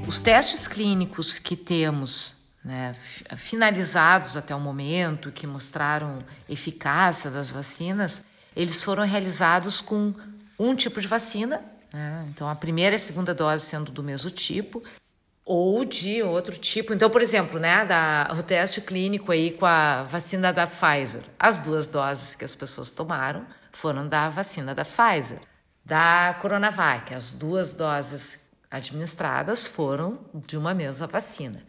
Os 0.08 0.20
testes 0.20 0.68
clínicos 0.68 1.38
que 1.40 1.56
temos 1.56 2.37
né, 2.68 2.94
finalizados 3.38 4.36
até 4.36 4.54
o 4.54 4.60
momento, 4.60 5.32
que 5.32 5.48
mostraram 5.48 6.22
eficácia 6.50 7.32
das 7.32 7.50
vacinas, 7.50 8.26
eles 8.54 8.84
foram 8.84 9.06
realizados 9.06 9.80
com 9.80 10.14
um 10.60 10.76
tipo 10.76 11.00
de 11.00 11.08
vacina, 11.08 11.62
né? 11.94 12.26
então 12.30 12.50
a 12.50 12.56
primeira 12.56 12.94
e 12.94 12.98
a 12.98 13.00
segunda 13.00 13.34
dose 13.34 13.66
sendo 13.66 13.90
do 13.90 14.04
mesmo 14.04 14.30
tipo, 14.30 14.84
ou 15.46 15.86
de 15.86 16.22
outro 16.22 16.58
tipo. 16.58 16.94
Então, 16.94 17.10
por 17.10 17.22
exemplo, 17.22 17.58
né, 17.58 17.86
da, 17.86 18.28
o 18.38 18.44
teste 18.44 18.82
clínico 18.82 19.32
aí 19.32 19.52
com 19.52 19.66
a 19.66 20.04
vacina 20.04 20.52
da 20.52 20.68
Pfizer, 20.68 21.22
as 21.40 21.62
duas 21.62 21.88
doses 21.88 22.36
que 22.36 22.44
as 22.44 22.54
pessoas 22.54 22.92
tomaram 22.92 23.46
foram 23.72 24.10
da 24.10 24.30
vacina 24.30 24.76
da 24.76 24.84
Pfizer. 24.84 25.40
Da 25.86 26.36
Coronavac, 26.42 27.14
as 27.14 27.32
duas 27.32 27.72
doses 27.72 28.50
administradas 28.70 29.66
foram 29.66 30.20
de 30.34 30.58
uma 30.58 30.74
mesma 30.74 31.08
vacina. 31.08 31.64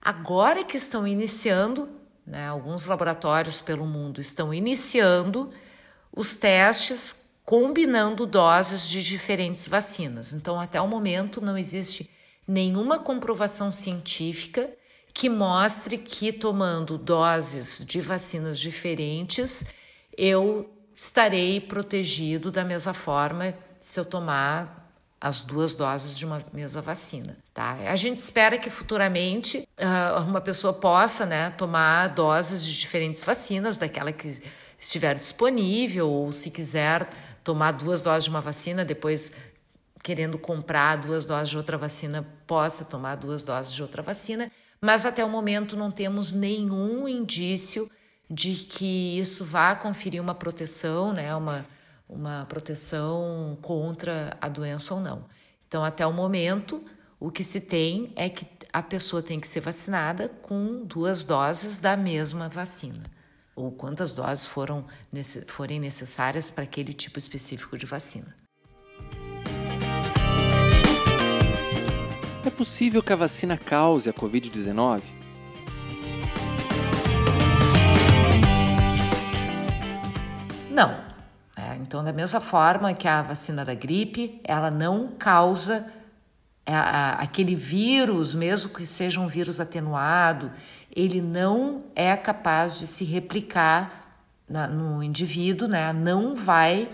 Agora 0.00 0.64
que 0.64 0.76
estão 0.76 1.06
iniciando, 1.06 1.88
né, 2.26 2.48
alguns 2.48 2.86
laboratórios 2.86 3.60
pelo 3.60 3.86
mundo 3.86 4.20
estão 4.20 4.52
iniciando 4.52 5.50
os 6.14 6.34
testes 6.34 7.16
combinando 7.44 8.26
doses 8.26 8.88
de 8.88 9.02
diferentes 9.02 9.66
vacinas. 9.66 10.32
Então, 10.32 10.60
até 10.60 10.80
o 10.80 10.86
momento, 10.86 11.40
não 11.40 11.56
existe 11.56 12.10
nenhuma 12.46 12.98
comprovação 12.98 13.70
científica 13.70 14.70
que 15.14 15.28
mostre 15.28 15.98
que 15.98 16.32
tomando 16.32 16.96
doses 16.98 17.82
de 17.84 18.00
vacinas 18.00 18.58
diferentes, 18.58 19.64
eu 20.16 20.70
estarei 20.94 21.60
protegido 21.60 22.50
da 22.50 22.64
mesma 22.64 22.92
forma 22.92 23.54
se 23.80 23.98
eu 23.98 24.04
tomar 24.04 24.77
as 25.20 25.42
duas 25.42 25.74
doses 25.74 26.16
de 26.16 26.24
uma 26.24 26.44
mesma 26.52 26.80
vacina, 26.80 27.36
tá? 27.52 27.72
A 27.88 27.96
gente 27.96 28.20
espera 28.20 28.56
que 28.56 28.70
futuramente 28.70 29.68
uh, 29.78 30.22
uma 30.22 30.40
pessoa 30.40 30.72
possa, 30.72 31.26
né, 31.26 31.50
tomar 31.50 32.08
doses 32.08 32.64
de 32.64 32.78
diferentes 32.78 33.24
vacinas, 33.24 33.76
daquela 33.76 34.12
que 34.12 34.40
estiver 34.78 35.16
disponível, 35.16 36.08
ou 36.08 36.30
se 36.30 36.50
quiser 36.50 37.08
tomar 37.42 37.72
duas 37.72 38.00
doses 38.00 38.24
de 38.24 38.30
uma 38.30 38.40
vacina, 38.40 38.84
depois 38.84 39.32
querendo 40.04 40.38
comprar 40.38 40.96
duas 40.96 41.26
doses 41.26 41.50
de 41.50 41.56
outra 41.56 41.76
vacina, 41.76 42.24
possa 42.46 42.84
tomar 42.84 43.16
duas 43.16 43.42
doses 43.42 43.72
de 43.72 43.82
outra 43.82 44.02
vacina, 44.02 44.50
mas 44.80 45.04
até 45.04 45.24
o 45.24 45.28
momento 45.28 45.76
não 45.76 45.90
temos 45.90 46.32
nenhum 46.32 47.08
indício 47.08 47.90
de 48.30 48.54
que 48.54 49.18
isso 49.18 49.44
vá 49.44 49.74
conferir 49.74 50.22
uma 50.22 50.34
proteção, 50.34 51.12
né, 51.12 51.34
uma 51.34 51.66
uma 52.08 52.46
proteção 52.46 53.58
contra 53.60 54.36
a 54.40 54.48
doença 54.48 54.94
ou 54.94 55.00
não. 55.00 55.26
Então, 55.66 55.84
até 55.84 56.06
o 56.06 56.12
momento, 56.12 56.82
o 57.20 57.30
que 57.30 57.44
se 57.44 57.60
tem 57.60 58.12
é 58.16 58.28
que 58.28 58.46
a 58.72 58.82
pessoa 58.82 59.22
tem 59.22 59.38
que 59.38 59.46
ser 59.46 59.60
vacinada 59.60 60.28
com 60.28 60.84
duas 60.84 61.24
doses 61.24 61.78
da 61.78 61.96
mesma 61.96 62.48
vacina, 62.48 63.04
ou 63.54 63.70
quantas 63.70 64.12
doses 64.12 64.46
foram, 64.46 64.86
forem 65.46 65.78
necessárias 65.78 66.50
para 66.50 66.64
aquele 66.64 66.92
tipo 66.92 67.18
específico 67.18 67.76
de 67.76 67.84
vacina. 67.86 68.34
É 72.44 72.50
possível 72.50 73.02
que 73.02 73.12
a 73.12 73.16
vacina 73.16 73.58
cause 73.58 74.08
a 74.08 74.12
Covid-19? 74.12 75.02
Não, 80.70 81.07
então, 81.88 82.04
da 82.04 82.12
mesma 82.12 82.38
forma 82.38 82.92
que 82.92 83.08
a 83.08 83.22
vacina 83.22 83.64
da 83.64 83.72
gripe, 83.72 84.42
ela 84.44 84.70
não 84.70 85.08
causa 85.18 85.90
é, 86.66 86.74
aquele 86.74 87.54
vírus, 87.54 88.34
mesmo 88.34 88.68
que 88.68 88.84
seja 88.84 89.18
um 89.18 89.26
vírus 89.26 89.58
atenuado, 89.58 90.52
ele 90.94 91.22
não 91.22 91.84
é 91.96 92.14
capaz 92.14 92.78
de 92.78 92.86
se 92.86 93.06
replicar 93.06 94.20
no 94.70 95.02
indivíduo, 95.02 95.66
né? 95.66 95.90
Não 95.94 96.34
vai 96.34 96.90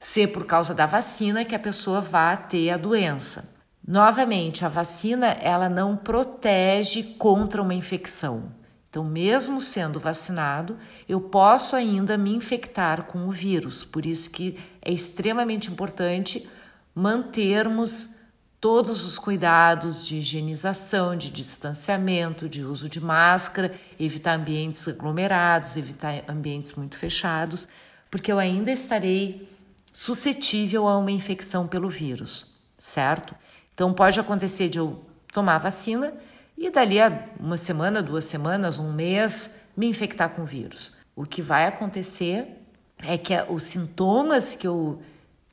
ser 0.00 0.26
por 0.32 0.44
causa 0.44 0.74
da 0.74 0.84
vacina 0.84 1.44
que 1.44 1.54
a 1.54 1.58
pessoa 1.58 2.00
vá 2.00 2.36
ter 2.36 2.70
a 2.70 2.76
doença. 2.76 3.54
Novamente, 3.86 4.64
a 4.64 4.68
vacina 4.68 5.28
ela 5.40 5.68
não 5.68 5.96
protege 5.96 7.14
contra 7.16 7.62
uma 7.62 7.74
infecção. 7.74 8.57
Então, 8.98 9.08
mesmo 9.08 9.60
sendo 9.60 10.00
vacinado, 10.00 10.76
eu 11.08 11.20
posso 11.20 11.76
ainda 11.76 12.18
me 12.18 12.34
infectar 12.34 13.04
com 13.04 13.28
o 13.28 13.30
vírus. 13.30 13.84
Por 13.84 14.04
isso 14.04 14.28
que 14.28 14.58
é 14.82 14.90
extremamente 14.90 15.70
importante 15.70 16.48
mantermos 16.92 18.16
todos 18.60 19.04
os 19.04 19.16
cuidados 19.16 20.04
de 20.04 20.16
higienização, 20.16 21.14
de 21.14 21.30
distanciamento, 21.30 22.48
de 22.48 22.64
uso 22.64 22.88
de 22.88 23.00
máscara, 23.00 23.72
evitar 24.00 24.34
ambientes 24.34 24.88
aglomerados, 24.88 25.76
evitar 25.76 26.24
ambientes 26.26 26.74
muito 26.74 26.98
fechados, 26.98 27.68
porque 28.10 28.32
eu 28.32 28.38
ainda 28.40 28.72
estarei 28.72 29.48
suscetível 29.92 30.88
a 30.88 30.98
uma 30.98 31.12
infecção 31.12 31.68
pelo 31.68 31.88
vírus, 31.88 32.58
certo? 32.76 33.32
Então 33.72 33.94
pode 33.94 34.18
acontecer 34.18 34.68
de 34.68 34.80
eu 34.80 35.00
tomar 35.32 35.58
vacina 35.58 36.12
e 36.58 36.70
dali 36.70 37.00
a 37.00 37.24
uma 37.38 37.56
semana, 37.56 38.02
duas 38.02 38.24
semanas, 38.24 38.80
um 38.80 38.92
mês, 38.92 39.68
me 39.76 39.86
infectar 39.86 40.30
com 40.30 40.44
vírus. 40.44 40.92
O 41.14 41.24
que 41.24 41.40
vai 41.40 41.66
acontecer 41.66 42.48
é 42.98 43.16
que 43.16 43.32
os 43.48 43.62
sintomas 43.62 44.56
que 44.56 44.66
eu, 44.66 45.00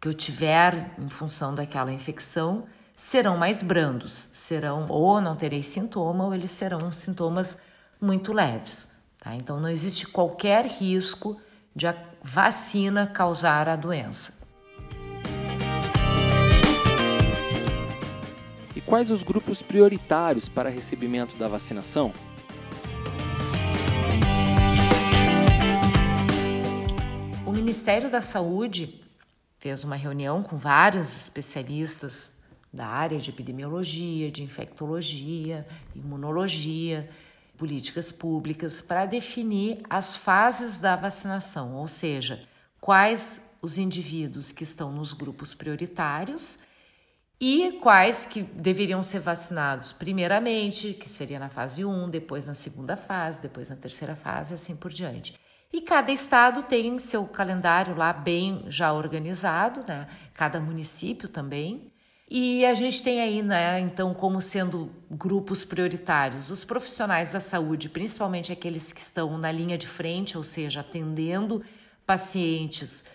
que 0.02 0.08
eu 0.08 0.14
tiver 0.14 0.92
em 0.98 1.08
função 1.08 1.54
daquela 1.54 1.94
infecção 1.94 2.66
serão 2.96 3.38
mais 3.38 3.62
brandos, 3.62 4.14
serão 4.14 4.88
ou 4.90 5.22
não 5.22 5.36
terei 5.36 5.62
sintoma 5.62 6.26
ou 6.26 6.34
eles 6.34 6.52
serão 6.52 6.92
sintomas 6.92 7.60
muito 8.02 8.34
leves. 8.34 8.88
Tá? 9.20 9.36
Então 9.36 9.60
não 9.60 9.70
existe 9.70 10.08
qualquer 10.08 10.66
risco 10.66 11.40
de 11.76 11.86
a 11.86 11.96
vacina 12.24 13.06
causar 13.06 13.70
a 13.70 13.76
doença. 13.76 14.45
Quais 18.86 19.10
os 19.10 19.24
grupos 19.24 19.62
prioritários 19.62 20.48
para 20.48 20.70
recebimento 20.70 21.36
da 21.38 21.48
vacinação? 21.48 22.14
O 27.46 27.52
Ministério 27.52 28.10
da 28.10 28.22
Saúde 28.22 29.02
fez 29.58 29.84
uma 29.84 29.96
reunião 29.96 30.44
com 30.44 30.58
vários 30.58 31.16
especialistas 31.16 32.36
da 32.72 32.86
área 32.86 33.18
de 33.18 33.30
epidemiologia, 33.30 34.30
de 34.30 34.44
infectologia, 34.44 35.66
imunologia, 35.96 37.10
políticas 37.58 38.12
públicas 38.12 38.82
para 38.82 39.06
definir 39.06 39.80
as 39.90 40.16
fases 40.16 40.78
da 40.78 40.96
vacinação, 40.96 41.76
ou 41.76 41.88
seja, 41.88 42.46
quais 42.82 43.42
os 43.62 43.78
indivíduos 43.78 44.52
que 44.52 44.64
estão 44.64 44.92
nos 44.92 45.14
grupos 45.14 45.54
prioritários 45.54 46.60
e 47.40 47.80
quais 47.82 48.26
que 48.26 48.42
deveriam 48.42 49.04
ser 49.04 49.20
vacinados 49.20 49.92
primeiramente, 49.92 50.94
que 50.94 51.10
seria 51.10 51.40
na 51.40 51.50
fase 51.50 51.84
1, 51.84 52.10
depois 52.10 52.48
na 52.48 52.54
segunda 52.54 52.96
fase, 52.96 53.42
depois 53.42 53.70
na 53.70 53.76
terceira 53.76 54.16
fase, 54.16 54.54
assim 54.54 54.76
por 54.76 54.92
diante. 54.92 55.36
E 55.74 55.82
cada 55.82 56.12
estado 56.12 56.64
tem 56.64 56.98
seu 57.00 57.26
calendário 57.26 57.96
lá 57.98 58.14
bem 58.14 58.64
já 58.70 58.94
organizado, 58.94 59.84
né? 59.86 60.08
Cada 60.34 60.60
município 60.60 61.28
também. 61.28 61.92
E 62.30 62.66
a 62.66 62.74
gente 62.74 63.04
tem 63.04 63.22
aí, 63.22 63.44
né, 63.44 63.80
então, 63.80 64.12
como 64.14 64.42
sendo 64.42 64.92
grupos 65.12 65.64
prioritários, 65.64 66.50
os 66.50 66.66
profissionais 66.66 67.34
da 67.34 67.40
saúde, 67.40 67.88
principalmente 67.88 68.52
aqueles 68.52 68.92
que 68.92 69.00
estão 69.00 69.38
na 69.38 69.52
linha 69.52 69.78
de 69.78 69.88
frente, 69.88 70.36
ou 70.36 70.44
seja, 70.44 70.80
atendendo 70.80 71.62
pacientes 72.04 73.06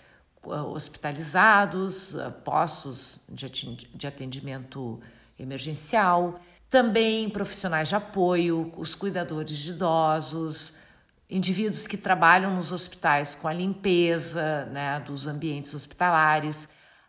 hospitalizados, 0.42 2.16
ah, 2.16 2.31
postos 2.31 3.20
de 3.29 4.07
atendimento 4.07 5.00
emergencial, 5.38 6.40
também 6.68 7.29
profissionais 7.29 7.88
de 7.88 7.94
apoio, 7.94 8.72
os 8.76 8.94
cuidadores 8.94 9.59
de 9.59 9.70
idosos, 9.70 10.76
indivíduos 11.29 11.87
que 11.87 11.96
trabalham 11.96 12.55
nos 12.55 12.72
hospitais 12.72 13.35
com 13.35 13.48
a 13.48 13.53
limpeza 13.53 14.66
né, 14.66 15.00
dos 15.00 15.26
ambientes 15.26 15.74
hospitalares, 15.74 16.68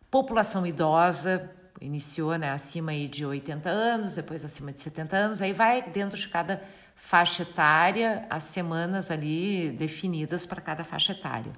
população 0.10 0.65
idosa, 0.65 1.50
iniciou 1.80 2.36
né, 2.38 2.52
acima 2.52 2.94
de 3.08 3.26
80 3.26 3.70
anos, 3.70 4.15
depois 4.15 4.44
acima 4.44 4.72
de 4.72 4.80
70 4.80 5.15
anos, 5.15 5.41
aí 5.41 5.54
vai 5.54 5.82
dentro 5.82 6.17
de 6.17 6.28
cada 6.28 6.62
faixa 6.96 7.44
etária 7.44 8.28
as 8.30 8.44
semanas 8.44 9.10
ali 9.10 9.70
definidas 9.72 10.46
para 10.46 10.62
cada 10.62 10.84
faixa 10.84 11.13
etária 11.13 11.52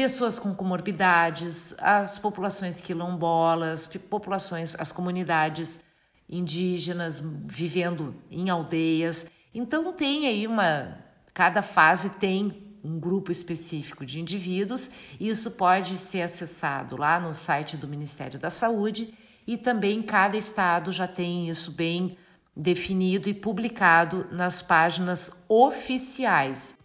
pessoas 0.00 0.38
com 0.38 0.54
comorbidades, 0.54 1.74
as 1.78 2.18
populações 2.18 2.80
quilombolas, 2.80 3.84
populações, 4.08 4.74
as 4.78 4.90
comunidades 4.90 5.82
indígenas 6.26 7.22
vivendo 7.44 8.14
em 8.30 8.48
aldeias. 8.48 9.30
Então 9.54 9.92
tem 9.92 10.26
aí 10.26 10.46
uma 10.46 10.96
cada 11.34 11.60
fase 11.60 12.08
tem 12.18 12.78
um 12.82 12.98
grupo 12.98 13.30
específico 13.30 14.06
de 14.06 14.18
indivíduos. 14.20 14.90
Isso 15.20 15.50
pode 15.50 15.98
ser 15.98 16.22
acessado 16.22 16.96
lá 16.96 17.20
no 17.20 17.34
site 17.34 17.76
do 17.76 17.86
Ministério 17.86 18.40
da 18.40 18.48
Saúde 18.48 19.12
e 19.46 19.58
também 19.58 20.00
cada 20.00 20.34
estado 20.34 20.90
já 20.92 21.06
tem 21.06 21.50
isso 21.50 21.72
bem 21.72 22.16
definido 22.56 23.28
e 23.28 23.34
publicado 23.34 24.26
nas 24.32 24.62
páginas 24.62 25.30
oficiais 25.46 26.79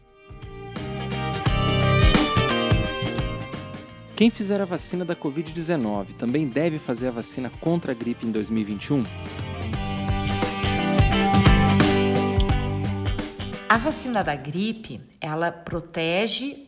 Quem 4.15 4.29
fizer 4.29 4.61
a 4.61 4.65
vacina 4.65 5.03
da 5.03 5.13
Covid-19 5.13 6.13
também 6.17 6.47
deve 6.47 6.79
fazer 6.79 7.09
a 7.09 7.11
vacina 7.11 7.51
contra 7.59 7.91
a 7.91 7.95
gripe 7.95 8.25
em 8.25 8.31
2021? 8.31 9.03
A 13.67 13.77
vacina 13.77 14.23
da 14.23 14.33
gripe, 14.33 15.01
ela 15.19 15.51
protege 15.51 16.65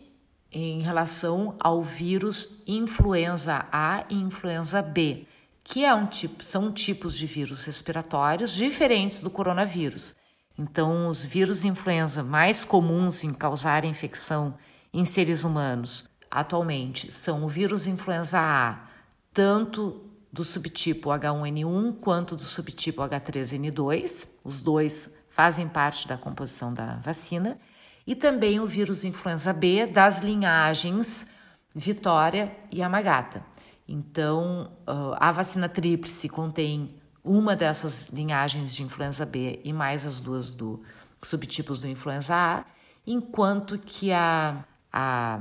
em 0.51 0.81
relação 0.81 1.55
ao 1.61 1.81
vírus 1.81 2.63
influenza 2.67 3.65
A 3.71 4.03
e 4.09 4.15
influenza 4.15 4.81
B, 4.81 5.25
que 5.63 5.85
é 5.85 5.95
um 5.95 6.05
tipo, 6.05 6.43
são 6.43 6.69
tipos 6.69 7.17
de 7.17 7.25
vírus 7.25 7.63
respiratórios 7.63 8.51
diferentes 8.51 9.23
do 9.23 9.29
coronavírus. 9.29 10.15
Então, 10.59 11.07
os 11.07 11.23
vírus 11.23 11.63
influenza 11.63 12.21
mais 12.21 12.65
comuns 12.65 13.23
em 13.23 13.33
causar 13.33 13.85
infecção 13.85 14.53
em 14.93 15.05
seres 15.05 15.45
humanos 15.45 16.09
atualmente 16.29 17.11
são 17.11 17.43
o 17.43 17.47
vírus 17.47 17.87
influenza 17.87 18.39
A, 18.39 18.87
tanto 19.33 20.03
do 20.31 20.43
subtipo 20.43 21.09
H1N1 21.09 21.99
quanto 21.99 22.35
do 22.35 22.43
subtipo 22.43 23.01
H3N2. 23.01 24.27
Os 24.43 24.61
dois 24.61 25.15
fazem 25.29 25.67
parte 25.67 26.07
da 26.07 26.17
composição 26.17 26.73
da 26.73 26.95
vacina, 26.95 27.59
e 28.05 28.15
também 28.15 28.59
o 28.59 28.65
vírus 28.65 29.03
influenza 29.03 29.51
B 29.53 29.85
das 29.85 30.21
linhagens 30.21 31.27
Vitória 31.75 32.55
e 32.71 32.81
Amagata. 32.81 33.45
Então, 33.87 34.71
a 35.17 35.31
vacina 35.31 35.69
tríplice 35.69 36.27
contém 36.27 36.95
uma 37.23 37.55
dessas 37.55 38.07
linhagens 38.09 38.73
de 38.73 38.83
influenza 38.83 39.25
B 39.25 39.59
e 39.63 39.71
mais 39.71 40.07
as 40.07 40.19
duas 40.19 40.49
do 40.49 40.81
subtipos 41.21 41.79
do 41.79 41.87
influenza 41.87 42.33
A, 42.33 42.65
enquanto 43.05 43.77
que 43.77 44.11
a, 44.11 44.65
a 44.91 45.39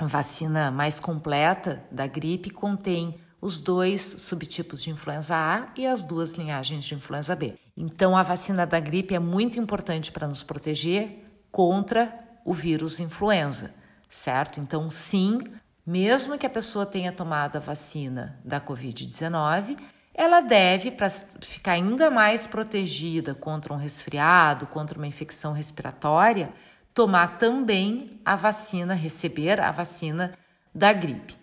vacina 0.00 0.70
mais 0.70 0.98
completa 1.00 1.84
da 1.90 2.06
gripe 2.06 2.50
contém 2.50 3.18
os 3.40 3.58
dois 3.58 4.00
subtipos 4.00 4.82
de 4.82 4.90
influenza 4.90 5.36
A 5.36 5.68
e 5.76 5.86
as 5.86 6.02
duas 6.02 6.32
linhagens 6.32 6.84
de 6.84 6.94
influenza 6.94 7.36
B. 7.36 7.58
Então, 7.76 8.16
a 8.16 8.22
vacina 8.22 8.66
da 8.66 8.80
gripe 8.80 9.14
é 9.14 9.18
muito 9.18 9.58
importante 9.58 10.10
para 10.10 10.26
nos 10.26 10.42
proteger 10.42 11.24
contra 11.52 12.16
o 12.44 12.54
vírus 12.54 13.00
influenza, 13.00 13.74
certo? 14.08 14.60
Então, 14.60 14.90
sim, 14.90 15.38
mesmo 15.86 16.38
que 16.38 16.46
a 16.46 16.50
pessoa 16.50 16.86
tenha 16.86 17.12
tomado 17.12 17.56
a 17.56 17.60
vacina 17.60 18.40
da 18.44 18.60
Covid-19, 18.60 19.76
ela 20.14 20.40
deve, 20.40 20.90
para 20.90 21.10
ficar 21.10 21.72
ainda 21.72 22.10
mais 22.10 22.46
protegida 22.46 23.34
contra 23.34 23.74
um 23.74 23.76
resfriado, 23.76 24.66
contra 24.66 24.96
uma 24.96 25.06
infecção 25.06 25.52
respiratória, 25.52 26.52
tomar 26.94 27.38
também 27.38 28.20
a 28.24 28.36
vacina, 28.36 28.94
receber 28.94 29.60
a 29.60 29.72
vacina 29.72 30.32
da 30.72 30.92
gripe. 30.92 31.36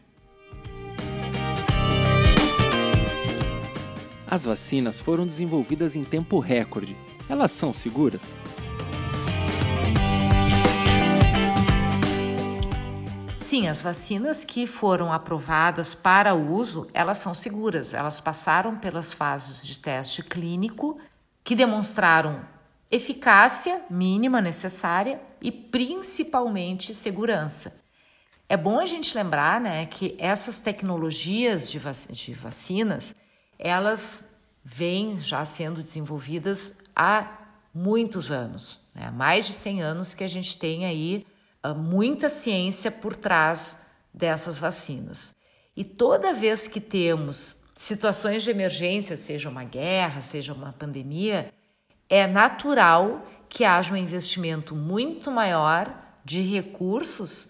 As 4.25 4.45
vacinas 4.45 4.97
foram 4.97 5.27
desenvolvidas 5.27 5.93
em 5.93 6.05
tempo 6.05 6.39
recorde. 6.39 6.95
Elas 7.27 7.51
são 7.51 7.73
seguras? 7.73 8.33
Sim, 13.35 13.67
as 13.67 13.81
vacinas 13.81 14.45
que 14.45 14.65
foram 14.65 15.11
aprovadas 15.11 15.93
para 15.93 16.33
uso, 16.33 16.87
elas 16.93 17.17
são 17.17 17.35
seguras. 17.35 17.93
Elas 17.93 18.21
passaram 18.21 18.77
pelas 18.77 19.11
fases 19.11 19.67
de 19.67 19.77
teste 19.77 20.23
clínico 20.23 20.97
que 21.43 21.53
demonstraram 21.53 22.39
eficácia 22.89 23.81
mínima 23.89 24.39
necessária 24.39 25.19
e 25.41 25.51
principalmente 25.51 26.93
segurança. 26.93 27.81
É 28.47 28.57
bom 28.57 28.79
a 28.79 28.85
gente 28.85 29.15
lembrar, 29.15 29.61
né, 29.61 29.85
que 29.85 30.15
essas 30.19 30.59
tecnologias 30.59 31.71
de, 31.71 31.79
vac 31.79 32.11
de 32.11 32.33
vacinas, 32.33 33.15
elas 33.57 34.31
vêm 34.63 35.17
já 35.19 35.43
sendo 35.45 35.81
desenvolvidas 35.81 36.79
há 36.95 37.39
muitos 37.73 38.29
anos, 38.29 38.79
né? 38.93 39.09
mais 39.09 39.47
de 39.47 39.53
100 39.53 39.81
anos 39.81 40.13
que 40.13 40.23
a 40.23 40.27
gente 40.27 40.57
tem 40.57 40.85
aí 40.85 41.25
uh, 41.65 41.73
muita 41.73 42.29
ciência 42.29 42.91
por 42.91 43.15
trás 43.15 43.83
dessas 44.13 44.57
vacinas. 44.57 45.35
E 45.75 45.83
toda 45.83 46.33
vez 46.33 46.67
que 46.67 46.81
temos 46.81 47.63
situações 47.75 48.43
de 48.43 48.51
emergência, 48.51 49.15
seja 49.15 49.49
uma 49.49 49.63
guerra, 49.63 50.21
seja 50.21 50.53
uma 50.53 50.73
pandemia, 50.73 51.51
é 52.09 52.27
natural 52.27 53.25
que 53.51 53.65
haja 53.65 53.93
um 53.93 53.97
investimento 53.97 54.73
muito 54.73 55.29
maior 55.29 55.93
de 56.23 56.41
recursos 56.41 57.49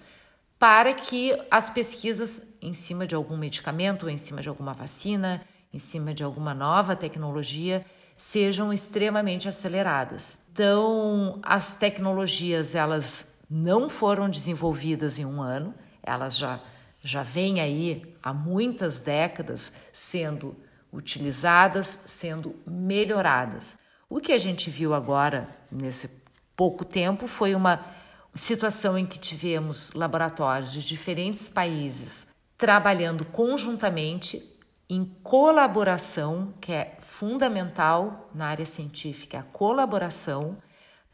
para 0.57 0.95
que 0.95 1.39
as 1.51 1.69
pesquisas 1.69 2.41
em 2.59 2.73
cima 2.73 3.05
de 3.05 3.13
algum 3.13 3.37
medicamento, 3.37 4.09
em 4.09 4.17
cima 4.17 4.41
de 4.41 4.49
alguma 4.49 4.73
vacina, 4.73 5.43
em 5.71 5.77
cima 5.77 6.11
de 6.11 6.23
alguma 6.23 6.55
nova 6.55 6.95
tecnologia 6.95 7.85
sejam 8.17 8.73
extremamente 8.73 9.47
aceleradas. 9.47 10.39
Então, 10.51 11.39
as 11.43 11.73
tecnologias 11.73 12.73
elas 12.73 13.27
não 13.47 13.87
foram 13.87 14.27
desenvolvidas 14.27 15.19
em 15.19 15.25
um 15.25 15.39
ano, 15.39 15.71
elas 16.01 16.35
já 16.35 16.59
já 17.03 17.21
vêm 17.21 17.61
aí 17.61 18.15
há 18.23 18.33
muitas 18.33 18.99
décadas 18.99 19.71
sendo 19.93 20.55
utilizadas, 20.91 22.05
sendo 22.07 22.55
melhoradas. 22.65 23.77
O 24.13 24.19
que 24.19 24.33
a 24.33 24.37
gente 24.37 24.69
viu 24.69 24.93
agora 24.93 25.47
nesse 25.71 26.09
pouco 26.53 26.83
tempo 26.83 27.27
foi 27.27 27.55
uma 27.55 27.79
situação 28.35 28.97
em 28.97 29.05
que 29.05 29.17
tivemos 29.17 29.93
laboratórios 29.93 30.73
de 30.73 30.85
diferentes 30.85 31.47
países 31.47 32.35
trabalhando 32.57 33.23
conjuntamente 33.23 34.43
em 34.89 35.05
colaboração, 35.23 36.53
que 36.59 36.73
é 36.73 36.97
fundamental 36.99 38.29
na 38.35 38.47
área 38.47 38.65
científica, 38.65 39.39
a 39.39 39.43
colaboração, 39.43 40.57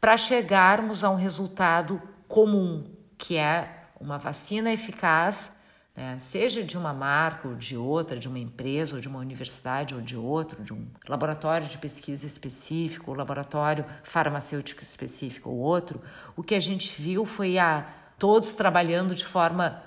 para 0.00 0.16
chegarmos 0.16 1.04
a 1.04 1.10
um 1.10 1.14
resultado 1.14 2.02
comum, 2.26 2.84
que 3.16 3.36
é 3.36 3.84
uma 4.00 4.18
vacina 4.18 4.72
eficaz, 4.72 5.56
né, 5.98 6.16
seja 6.20 6.62
de 6.62 6.78
uma 6.78 6.94
marca 6.94 7.48
ou 7.48 7.56
de 7.56 7.76
outra, 7.76 8.16
de 8.16 8.28
uma 8.28 8.38
empresa 8.38 8.94
ou 8.94 9.00
de 9.00 9.08
uma 9.08 9.18
universidade 9.18 9.96
ou 9.96 10.00
de 10.00 10.16
outro, 10.16 10.62
de 10.62 10.72
um 10.72 10.86
laboratório 11.08 11.66
de 11.66 11.76
pesquisa 11.76 12.24
específico, 12.24 13.10
ou 13.10 13.16
laboratório 13.16 13.84
farmacêutico 14.04 14.84
específico 14.84 15.50
ou 15.50 15.56
outro, 15.56 16.00
o 16.36 16.42
que 16.44 16.54
a 16.54 16.60
gente 16.60 17.02
viu 17.02 17.24
foi 17.24 17.58
a 17.58 17.84
todos 18.16 18.54
trabalhando 18.54 19.12
de 19.12 19.24
forma 19.24 19.82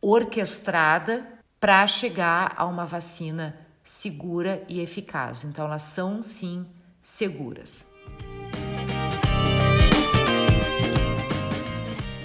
orquestrada 0.00 1.26
para 1.60 1.86
chegar 1.86 2.54
a 2.56 2.64
uma 2.64 2.86
vacina 2.86 3.54
segura 3.84 4.64
e 4.66 4.80
eficaz. 4.80 5.44
Então, 5.44 5.66
elas 5.66 5.82
são 5.82 6.22
sim 6.22 6.66
seguras. 7.02 7.89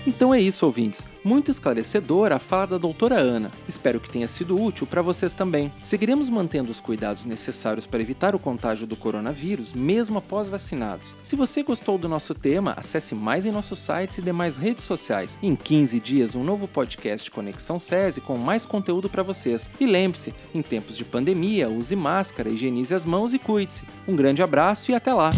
Então 0.05 0.33
é 0.33 0.39
isso, 0.39 0.65
ouvintes. 0.65 1.03
Muito 1.23 1.49
esclarecedora 1.49 2.35
a 2.35 2.39
fala 2.39 2.67
da 2.67 2.77
doutora 2.77 3.15
Ana. 3.15 3.49
Espero 3.67 3.99
que 3.99 4.09
tenha 4.09 4.27
sido 4.27 4.61
útil 4.61 4.85
para 4.85 5.01
vocês 5.01 5.33
também. 5.33 5.73
Seguiremos 5.81 6.29
mantendo 6.29 6.71
os 6.71 6.79
cuidados 6.79 7.25
necessários 7.25 7.87
para 7.87 8.01
evitar 8.01 8.35
o 8.35 8.39
contágio 8.39 8.85
do 8.85 8.95
coronavírus, 8.95 9.73
mesmo 9.73 10.19
após 10.19 10.47
vacinados. 10.47 11.15
Se 11.23 11.35
você 11.35 11.63
gostou 11.63 11.97
do 11.97 12.07
nosso 12.07 12.35
tema, 12.35 12.75
acesse 12.77 13.15
mais 13.15 13.45
em 13.45 13.51
nossos 13.51 13.79
sites 13.79 14.19
e 14.19 14.21
demais 14.21 14.57
redes 14.57 14.83
sociais. 14.83 15.37
Em 15.41 15.55
15 15.55 15.99
dias, 15.99 16.35
um 16.35 16.43
novo 16.43 16.67
podcast 16.67 17.31
Conexão 17.31 17.79
SESI 17.79 18.21
com 18.21 18.37
mais 18.37 18.65
conteúdo 18.65 19.09
para 19.09 19.23
vocês. 19.23 19.67
E 19.79 19.87
lembre-se, 19.87 20.33
em 20.53 20.61
tempos 20.61 20.95
de 20.95 21.03
pandemia, 21.03 21.67
use 21.67 21.95
máscara, 21.95 22.49
higienize 22.49 22.93
as 22.93 23.05
mãos 23.05 23.33
e 23.33 23.39
cuide-se. 23.39 23.83
Um 24.07 24.15
grande 24.15 24.43
abraço 24.43 24.91
e 24.91 24.93
até 24.93 25.11
lá! 25.11 25.31